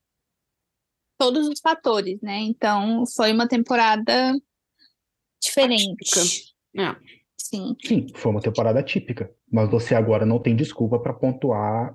[1.19, 2.39] todos os fatores, né?
[2.41, 4.35] Então, foi uma temporada
[5.43, 6.55] diferente.
[6.77, 6.97] É.
[7.39, 7.77] Sim.
[7.85, 11.95] Sim, foi uma temporada típica, mas você agora não tem desculpa pra pontuar.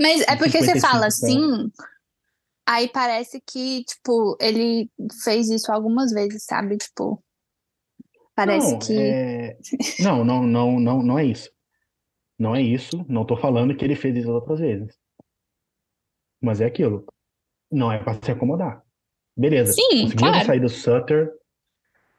[0.00, 1.06] Mas é porque você 55, fala né?
[1.06, 1.70] assim,
[2.66, 4.90] aí parece que, tipo, ele
[5.22, 6.76] fez isso algumas vezes, sabe?
[6.78, 7.22] Tipo,
[8.34, 8.98] parece não, que.
[8.98, 9.56] é-
[10.00, 11.53] não, não, não, não, não é isso.
[12.38, 13.04] Não é isso.
[13.08, 14.98] Não tô falando que ele fez isso outras vezes.
[16.42, 17.06] Mas é aquilo.
[17.70, 18.82] Não é pra se acomodar.
[19.36, 19.72] Beleza.
[19.72, 20.46] Sim, Conseguiu claro.
[20.46, 21.32] sair do Sutter,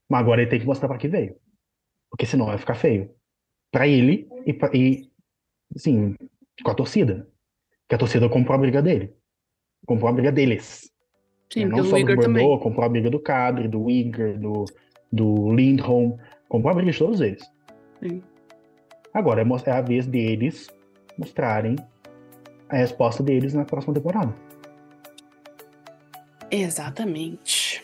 [0.10, 1.36] mas agora ele tem que mostrar pra que veio.
[2.10, 3.14] Porque senão vai ficar feio.
[3.72, 5.10] Pra ele e, pra, e
[5.76, 6.16] assim,
[6.64, 7.30] com a torcida.
[7.88, 9.14] Que a torcida comprou a briga dele.
[9.86, 10.92] Comprou a briga deles.
[11.52, 11.78] Sim, né?
[11.78, 12.16] Não só do Igor.
[12.16, 14.66] Bordeaux, comprou a briga do Kadri, do Igor, do,
[15.12, 16.18] do Lindholm.
[16.50, 17.44] Comprou a briga de todos eles.
[18.02, 18.24] Sim.
[19.16, 20.70] Agora é, é a vez deles
[21.18, 21.78] mostrarem
[22.68, 24.36] a resposta deles na próxima temporada.
[26.52, 27.82] Exatamente.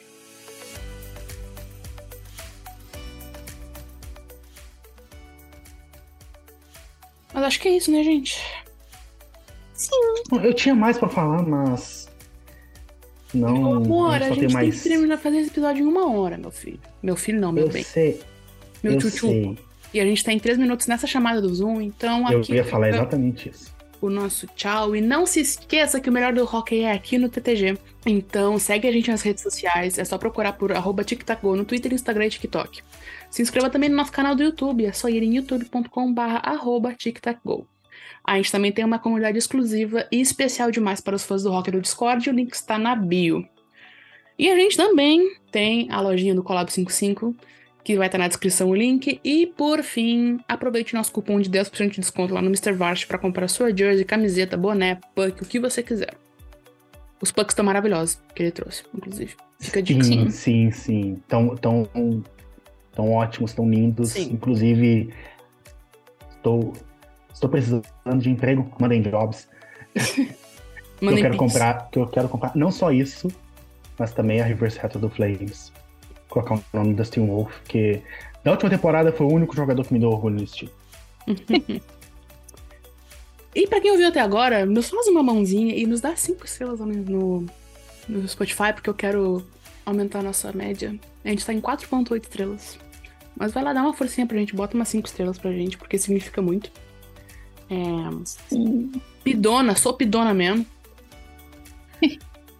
[7.34, 8.38] Mas acho que é isso, né, gente?
[10.44, 12.10] Eu tinha mais pra falar, mas.
[13.34, 13.76] Não.
[13.76, 14.84] Amor, a a gente só gente tem mais.
[14.84, 16.80] que terminar fazendo esse episódio em uma hora, meu filho.
[17.02, 17.84] Meu filho não, meu Eu bem.
[17.84, 18.22] sei,
[18.84, 19.28] Meu eu tchutchu.
[19.28, 19.71] sei.
[19.94, 22.64] E a gente tá em três minutos nessa chamada do Zoom, então Eu aqui ia
[22.64, 23.74] falar fica exatamente isso.
[24.00, 24.96] o nosso tchau.
[24.96, 27.78] E não se esqueça que o melhor do hockey é aqui no TTG.
[28.06, 31.94] Então segue a gente nas redes sociais, é só procurar por arroba TicTacGo no Twitter,
[31.94, 32.82] Instagram e TikTok.
[33.30, 36.14] Se inscreva também no nosso canal do YouTube, é só ir em youtube.com
[36.44, 37.68] arroba TicTacGo.
[38.24, 41.72] A gente também tem uma comunidade exclusiva e especial demais para os fãs do rock
[41.72, 43.46] do Discord, o link está na bio.
[44.38, 47.36] E a gente também tem a lojinha do Collab 55,
[47.84, 49.20] que vai estar na descrição o link.
[49.24, 52.74] E por fim, aproveite nosso cupom de 10% de desconto lá no Mr.
[52.74, 56.14] Varsh para comprar sua jersey, camiseta, boné, puck, o que você quiser.
[57.22, 59.36] Os pucks estão maravilhosos que ele trouxe, inclusive.
[59.60, 60.04] Fica a dica.
[60.04, 61.22] Sim, sim, sim.
[61.28, 61.88] Tão, tão,
[62.94, 64.10] tão ótimos, tão lindos.
[64.10, 64.32] Sim.
[64.34, 65.14] Inclusive,
[66.32, 66.74] estou,
[67.32, 67.84] estou precisando
[68.18, 68.72] de emprego.
[68.80, 69.48] Mandem jobs.
[69.96, 70.26] eu
[71.00, 71.38] Mandem quero pix.
[71.38, 73.28] comprar, que eu quero comprar não só isso,
[74.00, 75.72] mas também a Reverse Retro do Flames.
[76.32, 78.02] Colocar o nome Dustin Wolf, que
[78.44, 80.72] da última temporada foi o único jogador que me deu orgulho nesse time.
[83.54, 86.80] E pra quem ouviu até agora, nos faz uma mãozinha e nos dá cinco estrelas
[86.80, 87.46] no,
[88.08, 89.46] no, Spotify, porque eu quero
[89.86, 90.98] aumentar a nossa média.
[91.24, 92.80] A gente tá em 4.8 estrelas.
[93.36, 95.98] Mas vai lá dar uma forcinha pra gente, bota umas 5 estrelas pra gente, porque
[95.98, 96.72] significa muito.
[97.70, 98.56] É,
[99.24, 100.66] pidona, sou pidona mesmo.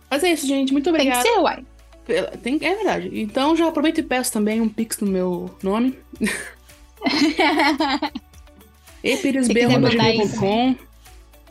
[0.10, 0.74] Mas é isso, gente.
[0.74, 1.22] Muito Tem que obrigada.
[1.22, 1.66] ser, uai.
[2.42, 3.10] Tem- é verdade.
[3.14, 5.98] Então já aproveito e peço também um pix no meu nome.
[9.04, 10.76] Epirisb.com.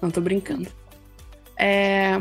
[0.00, 0.68] Não, tô brincando.
[1.58, 2.12] É,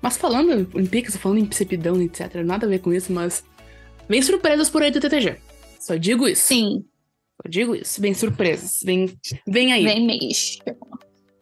[0.00, 3.44] Mas falando em Pix, falando em Psepidão, etc., nada a ver com isso, mas
[4.08, 5.36] vem surpresas por aí do TTG.
[5.80, 6.42] Só digo isso.
[6.46, 6.84] Sim,
[7.42, 8.00] Só digo isso.
[8.00, 8.78] Vem surpresas.
[8.84, 9.12] Vem,
[9.46, 9.84] vem aí.
[9.84, 10.62] vem mesmo.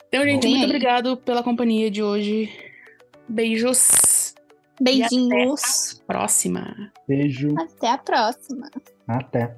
[0.09, 0.67] Então, gente, Vem muito aí.
[0.67, 2.51] obrigado pela companhia de hoje.
[3.29, 4.22] Beijos.
[4.83, 6.03] Beijinhos.
[6.07, 6.93] Próxima.
[7.07, 8.69] Beijo, Até a próxima.
[9.07, 9.57] até.